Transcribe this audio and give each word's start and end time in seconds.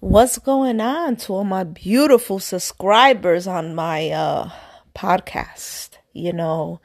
What's 0.00 0.38
going 0.38 0.80
on 0.80 1.16
to 1.16 1.34
all 1.34 1.44
my 1.44 1.62
beautiful 1.62 2.38
subscribers 2.38 3.46
on 3.46 3.74
my 3.74 4.08
uh, 4.08 4.50
podcast? 4.96 5.90
You 6.14 6.32
know, 6.32 6.80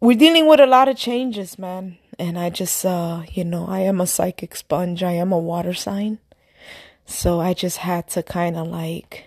we're 0.00 0.16
dealing 0.16 0.46
with 0.46 0.58
a 0.58 0.66
lot 0.66 0.88
of 0.88 0.96
changes, 0.96 1.58
man. 1.58 1.98
And 2.18 2.38
I 2.38 2.48
just, 2.48 2.86
uh, 2.86 3.24
you 3.32 3.44
know, 3.44 3.66
I 3.66 3.80
am 3.80 4.00
a 4.00 4.06
psychic 4.06 4.56
sponge. 4.56 5.02
I 5.02 5.12
am 5.12 5.32
a 5.32 5.38
water 5.38 5.74
sign. 5.74 6.18
So 7.04 7.40
I 7.40 7.52
just 7.52 7.76
had 7.76 8.08
to 8.12 8.22
kind 8.22 8.56
of 8.56 8.68
like 8.68 9.26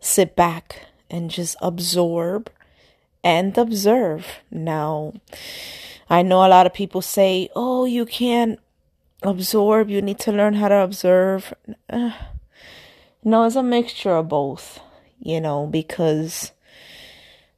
sit 0.00 0.36
back 0.36 0.82
and 1.08 1.30
just 1.30 1.56
absorb 1.62 2.50
and 3.24 3.56
observe. 3.56 4.26
Now, 4.50 5.14
I 6.10 6.20
know 6.20 6.46
a 6.46 6.48
lot 6.50 6.66
of 6.66 6.74
people 6.74 7.00
say, 7.00 7.48
oh, 7.56 7.86
you 7.86 8.04
can't 8.04 8.60
absorb, 9.22 9.90
you 9.90 10.02
need 10.02 10.18
to 10.20 10.32
learn 10.32 10.54
how 10.54 10.68
to 10.68 10.76
observe. 10.76 11.54
No, 13.22 13.44
it's 13.44 13.56
a 13.56 13.62
mixture 13.62 14.12
of 14.12 14.28
both, 14.28 14.80
you 15.18 15.40
know, 15.40 15.66
because 15.66 16.52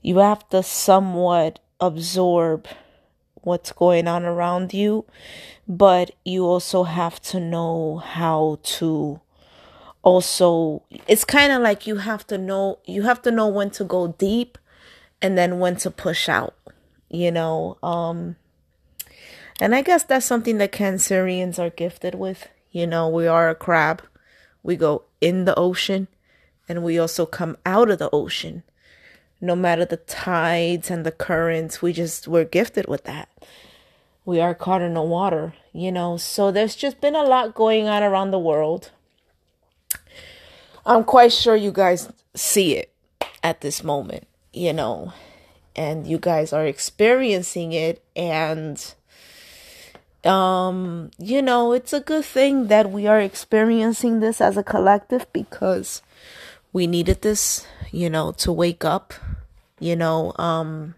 you 0.00 0.18
have 0.18 0.48
to 0.48 0.62
somewhat 0.62 1.60
absorb 1.80 2.66
what's 3.34 3.72
going 3.72 4.08
on 4.08 4.24
around 4.24 4.74
you, 4.74 5.04
but 5.68 6.10
you 6.24 6.44
also 6.44 6.82
have 6.82 7.20
to 7.22 7.38
know 7.38 7.98
how 7.98 8.58
to 8.62 9.20
also 10.02 10.82
it's 11.06 11.24
kind 11.24 11.52
of 11.52 11.62
like 11.62 11.86
you 11.86 11.96
have 11.96 12.26
to 12.26 12.36
know 12.36 12.78
you 12.84 13.02
have 13.02 13.22
to 13.22 13.30
know 13.30 13.46
when 13.46 13.70
to 13.70 13.84
go 13.84 14.08
deep 14.18 14.58
and 15.20 15.38
then 15.38 15.60
when 15.60 15.76
to 15.76 15.90
push 15.90 16.28
out 16.28 16.54
you 17.08 17.30
know 17.30 17.78
um 17.82 18.34
and 19.62 19.76
I 19.76 19.82
guess 19.82 20.02
that's 20.02 20.26
something 20.26 20.58
that 20.58 20.72
Cancerians 20.72 21.56
are 21.56 21.70
gifted 21.70 22.16
with. 22.16 22.48
You 22.72 22.84
know, 22.84 23.08
we 23.08 23.28
are 23.28 23.48
a 23.48 23.54
crab. 23.54 24.02
We 24.64 24.74
go 24.74 25.04
in 25.20 25.44
the 25.44 25.54
ocean 25.56 26.08
and 26.68 26.82
we 26.82 26.98
also 26.98 27.26
come 27.26 27.56
out 27.64 27.88
of 27.88 28.00
the 28.00 28.10
ocean. 28.12 28.64
No 29.40 29.54
matter 29.54 29.84
the 29.84 29.98
tides 29.98 30.90
and 30.90 31.06
the 31.06 31.12
currents, 31.12 31.80
we 31.80 31.92
just, 31.92 32.26
we're 32.26 32.42
gifted 32.44 32.88
with 32.88 33.04
that. 33.04 33.28
We 34.24 34.40
are 34.40 34.52
caught 34.52 34.82
in 34.82 34.94
the 34.94 35.02
water, 35.02 35.54
you 35.72 35.92
know. 35.92 36.16
So 36.16 36.50
there's 36.50 36.74
just 36.74 37.00
been 37.00 37.14
a 37.14 37.22
lot 37.22 37.54
going 37.54 37.86
on 37.86 38.02
around 38.02 38.32
the 38.32 38.40
world. 38.40 38.90
I'm 40.84 41.04
quite 41.04 41.32
sure 41.32 41.54
you 41.54 41.70
guys 41.70 42.12
see 42.34 42.74
it 42.74 42.92
at 43.44 43.60
this 43.60 43.84
moment, 43.84 44.26
you 44.52 44.72
know, 44.72 45.12
and 45.76 46.04
you 46.04 46.18
guys 46.18 46.52
are 46.52 46.66
experiencing 46.66 47.70
it 47.70 48.02
and 48.16 48.92
um, 50.24 51.10
you 51.18 51.42
know, 51.42 51.72
it's 51.72 51.92
a 51.92 52.00
good 52.00 52.24
thing 52.24 52.68
that 52.68 52.90
we 52.90 53.06
are 53.06 53.20
experiencing 53.20 54.20
this 54.20 54.40
as 54.40 54.56
a 54.56 54.62
collective 54.62 55.26
because 55.32 56.02
we 56.72 56.86
needed 56.86 57.22
this, 57.22 57.66
you 57.90 58.08
know, 58.08 58.32
to 58.32 58.52
wake 58.52 58.84
up. 58.84 59.14
You 59.80 59.96
know, 59.96 60.32
um, 60.36 60.94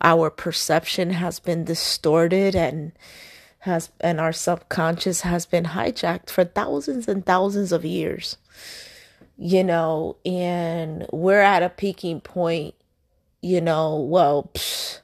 our 0.00 0.28
perception 0.28 1.10
has 1.10 1.40
been 1.40 1.64
distorted 1.64 2.54
and 2.54 2.92
has 3.60 3.90
and 3.98 4.20
our 4.20 4.32
subconscious 4.32 5.22
has 5.22 5.46
been 5.46 5.64
hijacked 5.64 6.28
for 6.28 6.44
thousands 6.44 7.08
and 7.08 7.24
thousands 7.24 7.72
of 7.72 7.82
years 7.82 8.36
you 9.38 9.64
know 9.64 10.16
and 10.26 11.06
we're 11.10 11.40
at 11.40 11.62
a 11.62 11.70
peaking 11.70 12.20
point 12.20 12.74
you 13.40 13.62
know 13.62 13.98
well 13.98 14.50
psh, 14.52 14.98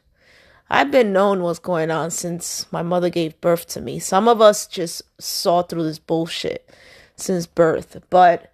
I've 0.72 0.92
been 0.92 1.12
knowing 1.12 1.40
what's 1.42 1.58
going 1.58 1.90
on 1.90 2.12
since 2.12 2.70
my 2.70 2.82
mother 2.82 3.10
gave 3.10 3.40
birth 3.40 3.66
to 3.68 3.80
me. 3.80 3.98
Some 3.98 4.28
of 4.28 4.40
us 4.40 4.68
just 4.68 5.02
saw 5.20 5.62
through 5.62 5.82
this 5.82 5.98
bullshit 5.98 6.70
since 7.16 7.44
birth, 7.46 8.00
but 8.08 8.52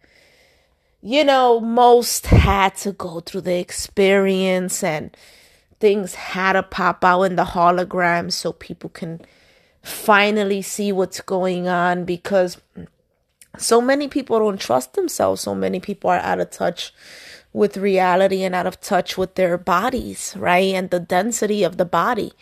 you 1.03 1.23
know, 1.25 1.61
most 1.61 2.27
had 2.27 2.75
to 2.77 2.93
go 2.93 3.21
through 3.21 3.43
the 3.43 3.59
experience 3.59 4.83
and 4.83 5.15
things 5.79 6.15
had 6.15 6.55
to 6.55 6.63
pop 6.63 7.05
out 7.05 7.23
in 7.25 7.37
the 7.37 7.45
hologram 7.45 8.33
so 8.33 8.51
people 8.51 8.89
can 8.89 9.21
finally 9.83 10.63
see 10.63 10.91
what's 10.91 11.21
going 11.21 11.69
on 11.69 12.05
because 12.05 12.57
so 13.59 13.81
many 13.81 14.09
people 14.09 14.39
don't 14.39 14.61
trust 14.61 14.95
themselves. 14.95 15.43
So 15.43 15.55
many 15.55 15.81
people 15.81 16.11
are 16.11 16.19
out 16.19 16.41
of 16.41 16.51
touch 16.51 16.93
with 17.57 17.79
reality 17.79 18.43
and 18.45 18.55
out 18.55 18.67
of 18.67 18.83
touch 18.83 19.17
with 19.17 19.35
their 19.35 19.57
bodies, 19.57 20.35
right? 20.37 20.75
And 20.75 20.91
the 20.91 21.01
density 21.01 21.65
of 21.65 21.79
the 21.79 21.87
body. 21.87 22.35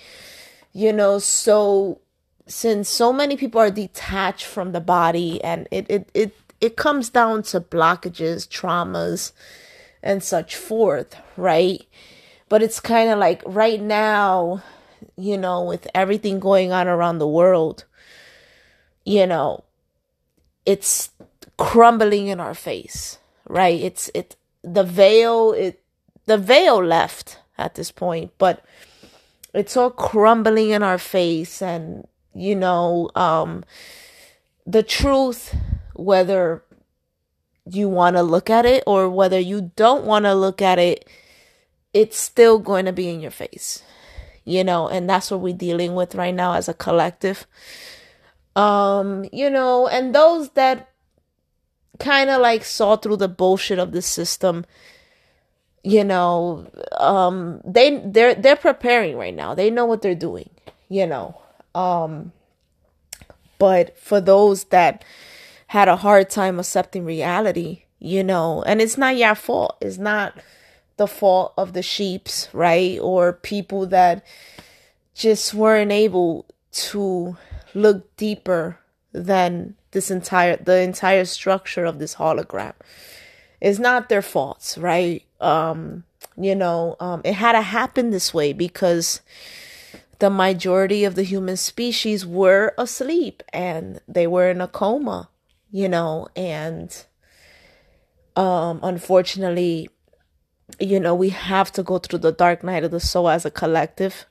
You 0.73 0.93
know, 0.93 1.21
so 1.21 2.01
since 2.49 2.89
so 2.89 3.13
many 3.13 3.37
people 3.37 3.61
are 3.61 3.71
detached 3.71 4.45
from 4.45 4.73
the 4.73 4.81
body 4.81 5.43
and 5.45 5.69
it 5.71 5.87
it 5.89 6.11
it, 6.15 6.35
it 6.61 6.77
comes 6.77 7.11
down 7.11 7.45
to 7.45 7.61
blockages, 7.61 8.49
traumas, 8.49 9.31
and 10.03 10.21
such 10.21 10.57
forth, 10.57 11.15
right? 11.37 11.87
But 12.49 12.65
it's 12.65 12.81
kind 12.81 13.09
of 13.09 13.21
like 13.21 13.41
right 13.47 13.81
now, 13.81 14.65
you 15.17 15.39
know, 15.39 15.63
with 15.63 15.87
everything 15.95 16.41
going 16.41 16.73
on 16.73 16.89
around 16.89 17.19
the 17.19 17.29
world, 17.29 17.85
you 19.05 19.29
know, 19.29 19.63
it's 20.67 21.11
crumbling 21.57 22.27
in 22.27 22.41
our 22.41 22.55
face, 22.55 23.19
right? 23.47 23.81
It's 23.81 24.11
it 24.13 24.35
the 24.65 24.85
veil 24.85 25.53
it 25.53 25.83
the 26.27 26.39
veil 26.39 26.83
left 26.83 27.39
at 27.59 27.75
this 27.75 27.93
point, 27.93 28.33
but 28.39 28.65
it's 29.53 29.77
all 29.77 29.91
crumbling 29.91 30.71
in 30.71 30.83
our 30.83 30.99
face 30.99 31.63
and 31.63 32.07
you 32.35 32.57
know 32.57 33.09
um 33.15 33.65
the 34.67 34.83
truth 34.83 35.55
whether 35.95 36.65
you 37.71 37.89
want 37.89 38.17
to 38.17 38.23
look 38.23 38.51
at 38.51 38.67
it 38.67 38.83
or 38.87 39.09
whether 39.09 39.39
you 39.39 39.71
don't 39.77 40.05
want 40.05 40.25
to 40.25 40.35
look 40.35 40.61
at 40.61 40.79
it 40.79 41.09
it's 41.93 42.19
still 42.19 42.59
going 42.59 42.85
to 42.85 42.93
be 42.93 43.09
in 43.09 43.21
your 43.21 43.31
face 43.31 43.85
you 44.45 44.65
know 44.65 44.89
and 44.89 45.09
that's 45.09 45.31
what 45.31 45.41
we're 45.41 45.55
dealing 45.55 45.95
with 45.95 46.15
right 46.17 46.35
now 46.35 46.55
as 46.55 46.69
a 46.69 46.75
collective. 46.75 47.47
Um 48.57 49.25
you 49.33 49.49
know 49.51 49.87
and 49.87 50.15
those 50.15 50.51
that 50.51 50.91
kind 51.99 52.31
of 52.31 52.41
like 52.41 52.65
saw 52.65 52.97
through 52.97 53.17
the 53.17 53.29
bullshit 53.29 53.79
of 53.79 53.93
the 53.93 54.03
system. 54.03 54.65
You 55.83 56.03
know 56.03 56.67
um 56.97 57.61
they 57.65 57.99
they're 57.99 58.35
they're 58.35 58.57
preparing 58.57 59.17
right 59.17 59.35
now. 59.35 59.55
They 59.55 59.71
know 59.71 59.85
what 59.85 60.03
they're 60.03 60.15
doing 60.15 60.51
you 60.89 61.07
know. 61.07 61.41
Um 61.75 62.33
but 63.59 63.99
for 63.99 64.21
those 64.21 64.65
that 64.65 65.05
had 65.69 65.89
a 65.89 65.97
hard 65.97 66.31
time 66.31 66.59
accepting 66.59 67.05
reality 67.05 67.85
you 67.99 68.23
know 68.23 68.63
and 68.63 68.81
it's 68.81 68.97
not 68.97 69.17
your 69.17 69.35
fault. 69.35 69.77
It's 69.81 69.99
not 69.99 70.39
the 70.97 71.07
fault 71.07 71.53
of 71.59 71.75
the 71.75 71.83
sheeps 71.83 72.49
right? 72.55 72.99
Or 73.01 73.35
people 73.35 73.87
that 73.89 74.25
just 75.15 75.53
weren't 75.53 75.93
able 75.93 76.47
to 76.73 77.37
look 77.75 78.17
deeper 78.17 78.79
than 79.15 79.77
this 79.93 80.11
entire 80.11 80.57
the 80.57 80.81
entire 80.81 81.25
structure 81.25 81.85
of 81.85 81.99
this 81.99 82.17
hologram. 82.17 82.75
It's 83.61 83.79
not 83.79 84.09
their 84.09 84.23
faults 84.23 84.77
right? 84.77 85.23
Um 85.41 86.05
you 86.37 86.55
know 86.55 86.97
um 87.01 87.23
it 87.25 87.35
had 87.35 87.53
to 87.53 87.63
happen 87.63 88.11
this 88.11 88.35
way 88.35 88.53
because 88.53 89.21
the 90.19 90.31
majority 90.31 91.05
of 91.05 91.15
the 91.15 91.23
human 91.23 91.57
species 91.57 92.27
were 92.27 92.75
asleep 92.77 93.43
and 93.53 94.01
they 94.09 94.27
were 94.27 94.49
in 94.49 94.61
a 94.61 94.69
coma 94.69 95.29
you 95.71 95.89
know 95.89 96.27
and 96.35 97.05
um 98.37 98.81
unfortunately 98.83 99.89
you 100.81 100.99
know 100.99 101.15
we 101.15 101.29
have 101.29 101.71
to 101.71 101.83
go 101.83 101.99
through 101.99 102.19
the 102.19 102.33
dark 102.33 102.65
night 102.65 102.85
of 102.85 102.91
the 102.91 103.01
soul 103.01 103.29
as 103.29 103.45
a 103.45 103.51
collective. 103.51 104.27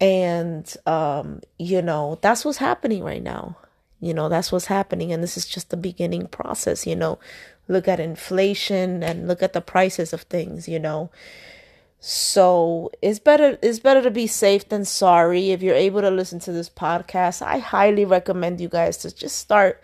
And 0.00 0.72
um 0.86 1.40
you 1.58 1.82
know 1.82 2.18
that's 2.20 2.44
what's 2.44 2.58
happening 2.58 3.02
right 3.02 3.22
now 3.22 3.56
you 4.00 4.14
know, 4.14 4.28
that's 4.28 4.50
what's 4.50 4.66
happening. 4.66 5.12
And 5.12 5.22
this 5.22 5.36
is 5.36 5.46
just 5.46 5.70
the 5.70 5.76
beginning 5.76 6.26
process, 6.26 6.86
you 6.86 6.96
know. 6.96 7.18
Look 7.68 7.86
at 7.86 8.00
inflation 8.00 9.02
and 9.02 9.28
look 9.28 9.42
at 9.42 9.52
the 9.52 9.60
prices 9.60 10.12
of 10.12 10.22
things, 10.22 10.68
you 10.68 10.78
know. 10.78 11.10
So 12.00 12.90
it's 13.02 13.18
better 13.18 13.58
it's 13.62 13.78
better 13.78 14.02
to 14.02 14.10
be 14.10 14.26
safe 14.26 14.68
than 14.68 14.86
sorry. 14.86 15.50
If 15.50 15.62
you're 15.62 15.74
able 15.74 16.00
to 16.00 16.10
listen 16.10 16.40
to 16.40 16.52
this 16.52 16.70
podcast, 16.70 17.42
I 17.42 17.58
highly 17.58 18.06
recommend 18.06 18.60
you 18.60 18.68
guys 18.68 18.96
to 18.98 19.14
just 19.14 19.36
start 19.36 19.82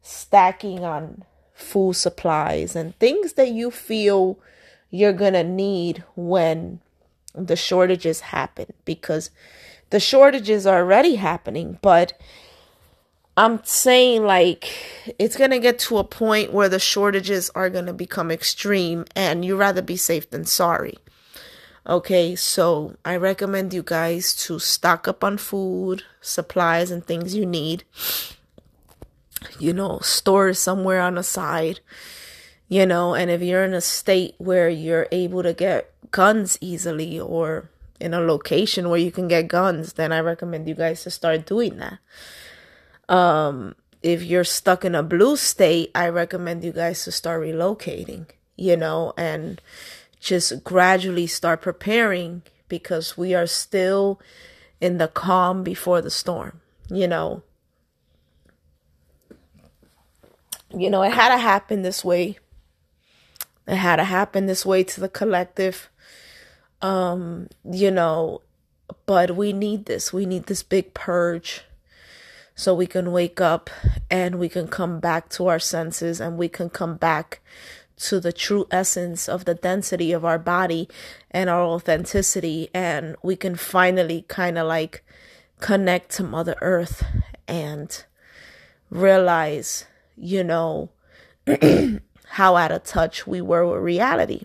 stacking 0.00 0.82
on 0.82 1.24
food 1.52 1.94
supplies 1.94 2.74
and 2.74 2.98
things 2.98 3.34
that 3.34 3.50
you 3.50 3.70
feel 3.70 4.38
you're 4.90 5.12
gonna 5.12 5.44
need 5.44 6.02
when 6.16 6.80
the 7.34 7.56
shortages 7.56 8.20
happen 8.20 8.72
because 8.84 9.30
the 9.90 10.00
shortages 10.00 10.66
are 10.66 10.78
already 10.78 11.16
happening, 11.16 11.78
but 11.82 12.18
I'm 13.36 13.64
saying 13.64 14.24
like 14.24 14.70
it's 15.18 15.36
going 15.36 15.50
to 15.50 15.58
get 15.58 15.78
to 15.80 15.98
a 15.98 16.04
point 16.04 16.52
where 16.52 16.68
the 16.68 16.78
shortages 16.78 17.50
are 17.54 17.70
going 17.70 17.86
to 17.86 17.94
become 17.94 18.30
extreme 18.30 19.06
and 19.16 19.44
you'd 19.44 19.56
rather 19.56 19.82
be 19.82 19.96
safe 19.96 20.30
than 20.30 20.44
sorry. 20.44 20.98
Okay, 21.86 22.36
so 22.36 22.96
I 23.04 23.16
recommend 23.16 23.74
you 23.74 23.82
guys 23.82 24.34
to 24.46 24.58
stock 24.58 25.08
up 25.08 25.24
on 25.24 25.38
food, 25.38 26.04
supplies 26.20 26.90
and 26.90 27.04
things 27.04 27.34
you 27.34 27.46
need. 27.46 27.84
you 29.58 29.72
know, 29.72 29.98
stores 30.00 30.58
somewhere 30.58 31.00
on 31.00 31.14
the 31.16 31.22
side, 31.22 31.80
you 32.68 32.86
know, 32.86 33.14
and 33.14 33.30
if 33.30 33.42
you're 33.42 33.64
in 33.64 33.74
a 33.74 33.80
state 33.80 34.34
where 34.38 34.68
you're 34.68 35.08
able 35.12 35.42
to 35.42 35.52
get 35.52 35.92
guns 36.10 36.58
easily 36.60 37.18
or 37.18 37.70
in 38.00 38.14
a 38.14 38.20
location 38.20 38.88
where 38.88 38.98
you 38.98 39.12
can 39.12 39.28
get 39.28 39.48
guns, 39.48 39.94
then 39.94 40.12
I 40.12 40.20
recommend 40.20 40.68
you 40.68 40.74
guys 40.74 41.02
to 41.04 41.10
start 41.10 41.46
doing 41.46 41.76
that. 41.78 41.98
Um, 43.12 43.74
if 44.02 44.22
you're 44.22 44.42
stuck 44.42 44.86
in 44.86 44.94
a 44.94 45.02
blue 45.02 45.36
state, 45.36 45.90
I 45.94 46.08
recommend 46.08 46.64
you 46.64 46.72
guys 46.72 47.04
to 47.04 47.12
start 47.12 47.42
relocating, 47.42 48.26
you 48.56 48.74
know, 48.74 49.12
and 49.18 49.60
just 50.18 50.64
gradually 50.64 51.26
start 51.26 51.60
preparing 51.60 52.42
because 52.68 53.18
we 53.18 53.34
are 53.34 53.46
still 53.46 54.18
in 54.80 54.96
the 54.96 55.08
calm 55.08 55.62
before 55.62 56.00
the 56.00 56.10
storm, 56.10 56.62
you 56.88 57.06
know. 57.06 57.42
You 60.74 60.88
know, 60.88 61.02
it 61.02 61.12
had 61.12 61.28
to 61.28 61.38
happen 61.38 61.82
this 61.82 62.02
way. 62.02 62.38
It 63.68 63.76
had 63.76 63.96
to 63.96 64.04
happen 64.04 64.46
this 64.46 64.64
way 64.64 64.84
to 64.84 65.00
the 65.00 65.08
collective. 65.10 65.90
Um, 66.80 67.48
you 67.62 67.90
know, 67.90 68.40
but 69.04 69.36
we 69.36 69.52
need 69.52 69.84
this. 69.84 70.14
We 70.14 70.24
need 70.24 70.46
this 70.46 70.62
big 70.62 70.94
purge 70.94 71.62
so 72.62 72.72
we 72.72 72.86
can 72.86 73.10
wake 73.10 73.40
up 73.40 73.68
and 74.08 74.38
we 74.38 74.48
can 74.48 74.68
come 74.68 75.00
back 75.00 75.28
to 75.28 75.48
our 75.48 75.58
senses 75.58 76.20
and 76.20 76.38
we 76.38 76.48
can 76.48 76.70
come 76.70 76.94
back 76.96 77.40
to 77.96 78.20
the 78.20 78.32
true 78.32 78.68
essence 78.70 79.28
of 79.28 79.46
the 79.46 79.54
density 79.54 80.12
of 80.12 80.24
our 80.24 80.38
body 80.38 80.88
and 81.32 81.50
our 81.50 81.62
authenticity. 81.62 82.68
And 82.72 83.16
we 83.20 83.34
can 83.34 83.56
finally 83.56 84.24
kind 84.28 84.58
of 84.58 84.68
like 84.68 85.04
connect 85.58 86.12
to 86.12 86.22
mother 86.22 86.54
earth 86.60 87.04
and 87.48 88.04
realize 88.90 89.86
you 90.16 90.44
know 90.44 90.90
how 92.26 92.54
out 92.54 92.70
of 92.70 92.84
touch 92.84 93.26
we 93.26 93.40
were 93.40 93.66
with 93.66 93.82
reality. 93.82 94.42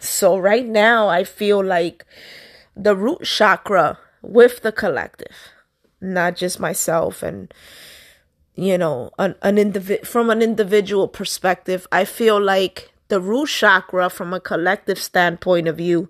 So 0.00 0.36
right 0.36 0.66
now 0.66 1.08
i 1.08 1.24
feel 1.24 1.62
like 1.62 2.04
the 2.76 2.96
root 2.96 3.24
chakra 3.24 3.98
with 4.22 4.62
the 4.62 4.72
collective 4.72 5.36
not 6.00 6.36
just 6.36 6.58
myself 6.60 7.22
and 7.22 7.52
you 8.54 8.76
know 8.76 9.10
an, 9.18 9.34
an 9.42 9.56
individ 9.56 10.06
from 10.06 10.30
an 10.30 10.42
individual 10.42 11.08
perspective 11.08 11.86
i 11.92 12.04
feel 12.04 12.40
like 12.40 12.90
the 13.10 13.20
root 13.20 13.48
chakra 13.48 14.08
from 14.08 14.32
a 14.32 14.40
collective 14.40 14.98
standpoint 14.98 15.68
of 15.68 15.76
view 15.76 16.08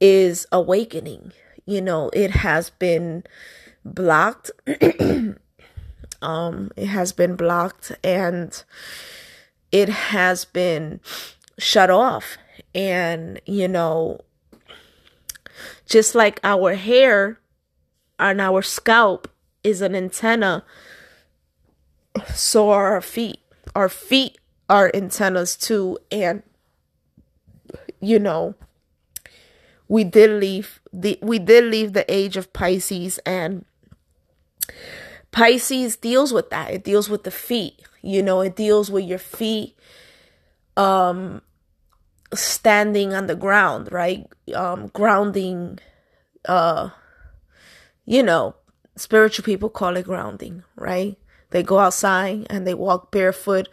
is 0.00 0.46
awakening. 0.52 1.32
You 1.64 1.80
know 1.80 2.10
it 2.12 2.30
has 2.32 2.70
been 2.70 3.24
blocked 3.84 4.50
um 6.22 6.70
it 6.76 6.86
has 6.86 7.12
been 7.12 7.36
blocked 7.36 7.92
and 8.04 8.62
it 9.72 9.88
has 9.88 10.44
been 10.44 11.00
shut 11.58 11.90
off. 11.90 12.36
And 12.74 13.40
you 13.46 13.68
know 13.68 14.20
just 15.86 16.14
like 16.14 16.40
our 16.44 16.74
hair 16.74 17.38
on 18.18 18.40
our 18.40 18.62
scalp 18.62 19.28
is 19.62 19.80
an 19.80 19.94
antenna. 19.94 20.64
So 22.34 22.70
are 22.70 22.92
our 22.94 23.00
feet. 23.00 23.40
Our 23.74 23.88
feet 23.88 24.38
are 24.68 24.90
antennas 24.94 25.56
too. 25.56 25.98
And, 26.10 26.42
you 28.00 28.18
know, 28.18 28.54
we 29.88 30.04
did 30.04 30.40
leave 30.40 30.80
the 30.92 31.18
we 31.22 31.38
did 31.38 31.64
leave 31.64 31.92
the 31.92 32.10
age 32.12 32.36
of 32.36 32.52
Pisces 32.52 33.18
and 33.18 33.64
Pisces 35.30 35.96
deals 35.96 36.32
with 36.32 36.50
that. 36.50 36.70
It 36.70 36.84
deals 36.84 37.08
with 37.08 37.24
the 37.24 37.30
feet. 37.30 37.82
You 38.02 38.22
know, 38.22 38.40
it 38.40 38.56
deals 38.56 38.90
with 38.90 39.04
your 39.04 39.18
feet 39.18 39.76
um 40.76 41.42
standing 42.34 43.14
on 43.14 43.26
the 43.26 43.36
ground, 43.36 43.92
right? 43.92 44.26
Um 44.54 44.88
grounding 44.88 45.78
uh 46.46 46.90
you 48.06 48.22
know, 48.22 48.54
spiritual 48.94 49.44
people 49.44 49.68
call 49.68 49.96
it 49.96 50.04
grounding, 50.06 50.62
right? 50.76 51.16
They 51.50 51.62
go 51.62 51.78
outside 51.78 52.46
and 52.50 52.66
they 52.66 52.74
walk 52.74 53.10
barefoot 53.10 53.68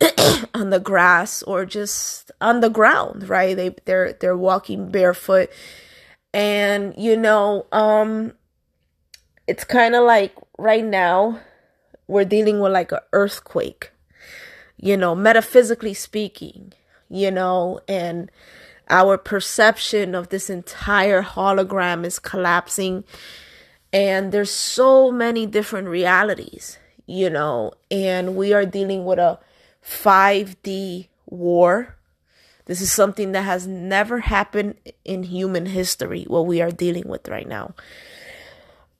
on 0.54 0.70
the 0.70 0.80
grass 0.80 1.42
or 1.42 1.64
just 1.64 2.30
on 2.40 2.60
the 2.60 2.70
ground, 2.70 3.28
right? 3.28 3.56
They 3.56 3.74
they're 3.84 4.14
they're 4.14 4.36
walking 4.36 4.90
barefoot. 4.90 5.50
And 6.32 6.94
you 6.96 7.16
know, 7.16 7.66
um 7.72 8.32
it's 9.46 9.64
kind 9.64 9.94
of 9.94 10.04
like 10.04 10.34
right 10.58 10.84
now 10.84 11.40
we're 12.06 12.24
dealing 12.24 12.60
with 12.60 12.72
like 12.72 12.92
an 12.92 13.00
earthquake. 13.12 13.90
You 14.76 14.96
know, 14.96 15.14
metaphysically 15.14 15.94
speaking, 15.94 16.72
you 17.08 17.30
know, 17.30 17.80
and 17.88 18.30
our 18.90 19.16
perception 19.16 20.14
of 20.14 20.28
this 20.28 20.50
entire 20.50 21.22
hologram 21.22 22.04
is 22.04 22.18
collapsing 22.18 23.04
and 23.94 24.32
there's 24.32 24.50
so 24.50 25.12
many 25.12 25.46
different 25.46 25.86
realities, 25.86 26.78
you 27.06 27.30
know, 27.30 27.72
and 27.92 28.34
we 28.34 28.52
are 28.52 28.66
dealing 28.66 29.04
with 29.04 29.20
a 29.20 29.38
5D 29.86 31.06
war. 31.26 31.94
This 32.66 32.80
is 32.80 32.90
something 32.90 33.30
that 33.32 33.42
has 33.42 33.68
never 33.68 34.18
happened 34.18 34.74
in 35.04 35.22
human 35.22 35.66
history, 35.66 36.24
what 36.24 36.44
we 36.44 36.60
are 36.60 36.72
dealing 36.72 37.06
with 37.06 37.28
right 37.28 37.46
now. 37.46 37.74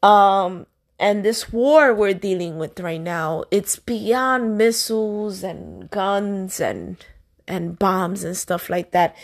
Um, 0.01 0.67
and 1.01 1.25
this 1.25 1.53
war 1.53 1.93
we're 1.93 2.15
dealing 2.15 2.59
with 2.59 2.79
right 2.79 3.01
now, 3.01 3.43
it's 3.51 3.77
beyond 3.77 4.57
missiles 4.57 5.43
and 5.43 5.91
guns 5.91 6.61
and 6.61 7.05
and 7.49 7.79
bombs 7.79 8.23
and 8.23 8.37
stuff 8.37 8.71
like 8.71 8.93
that 8.93 9.17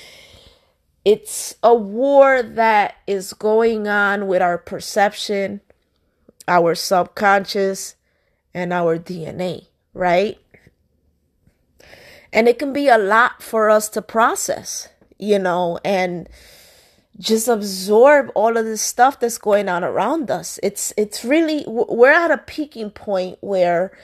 it's 1.04 1.54
a 1.62 1.74
war 1.74 2.42
that 2.42 2.96
is 3.06 3.32
going 3.32 3.88
on 3.88 4.26
with 4.26 4.42
our 4.42 4.58
perception, 4.58 5.60
our 6.46 6.74
subconscious, 6.74 7.96
and 8.52 8.72
our 8.72 8.98
DNA, 8.98 9.66
right? 9.94 10.38
And 12.32 12.48
it 12.48 12.58
can 12.58 12.72
be 12.72 12.88
a 12.88 12.98
lot 12.98 13.42
for 13.42 13.70
us 13.70 13.88
to 13.90 14.02
process, 14.02 14.88
you 15.18 15.38
know, 15.38 15.78
and 15.84 16.28
just 17.18 17.48
absorb 17.48 18.30
all 18.34 18.56
of 18.56 18.64
this 18.64 18.82
stuff 18.82 19.20
that's 19.20 19.38
going 19.38 19.68
on 19.68 19.84
around 19.84 20.30
us. 20.30 20.58
It's 20.62 20.92
it's 20.96 21.24
really 21.24 21.64
we're 21.66 22.12
at 22.12 22.30
a 22.30 22.38
peaking 22.38 22.90
point 22.90 23.38
where 23.40 23.96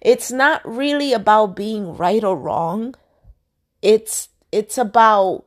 it's 0.00 0.30
not 0.30 0.62
really 0.64 1.12
about 1.12 1.56
being 1.56 1.96
right 1.96 2.22
or 2.22 2.36
wrong. 2.36 2.94
It's 3.82 4.28
it's 4.52 4.78
about 4.78 5.44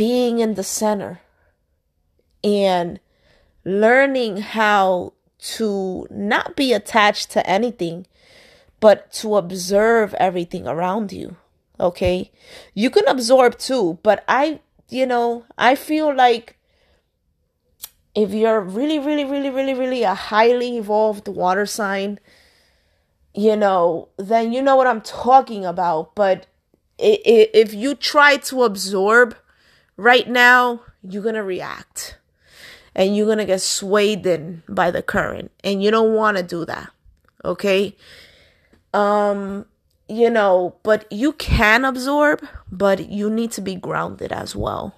being 0.00 0.38
in 0.38 0.54
the 0.54 0.64
center 0.64 1.20
and 2.42 2.98
learning 3.66 4.38
how 4.38 5.12
to 5.38 6.06
not 6.08 6.56
be 6.56 6.72
attached 6.72 7.30
to 7.30 7.46
anything, 7.46 8.06
but 8.80 9.12
to 9.12 9.36
observe 9.36 10.14
everything 10.14 10.66
around 10.66 11.12
you. 11.12 11.36
Okay. 11.78 12.30
You 12.72 12.88
can 12.88 13.06
absorb 13.08 13.58
too, 13.58 13.98
but 14.02 14.24
I, 14.26 14.60
you 14.88 15.04
know, 15.04 15.44
I 15.58 15.74
feel 15.74 16.14
like 16.14 16.56
if 18.14 18.30
you're 18.30 18.62
really, 18.62 18.98
really, 18.98 19.26
really, 19.26 19.50
really, 19.50 19.74
really 19.74 20.02
a 20.02 20.14
highly 20.14 20.78
evolved 20.78 21.28
water 21.28 21.66
sign, 21.66 22.18
you 23.34 23.54
know, 23.54 24.08
then 24.16 24.54
you 24.54 24.62
know 24.62 24.76
what 24.76 24.86
I'm 24.86 25.02
talking 25.02 25.66
about. 25.66 26.14
But 26.14 26.46
if 26.98 27.74
you 27.74 27.94
try 27.94 28.38
to 28.38 28.62
absorb 28.62 29.36
right 30.00 30.28
now 30.28 30.80
you're 31.02 31.22
going 31.22 31.34
to 31.34 31.42
react 31.42 32.16
and 32.94 33.14
you're 33.14 33.26
going 33.26 33.38
to 33.38 33.44
get 33.44 33.60
swayed 33.60 34.26
in 34.26 34.62
by 34.68 34.90
the 34.90 35.02
current 35.02 35.50
and 35.62 35.82
you 35.82 35.90
don't 35.90 36.14
want 36.14 36.36
to 36.36 36.42
do 36.42 36.64
that 36.64 36.90
okay? 37.44 37.94
Um 38.94 39.66
you 40.08 40.28
know 40.28 40.74
but 40.82 41.10
you 41.12 41.32
can 41.34 41.84
absorb 41.84 42.44
but 42.72 43.08
you 43.08 43.30
need 43.30 43.52
to 43.52 43.60
be 43.60 43.76
grounded 43.76 44.32
as 44.32 44.56
well. 44.56 44.94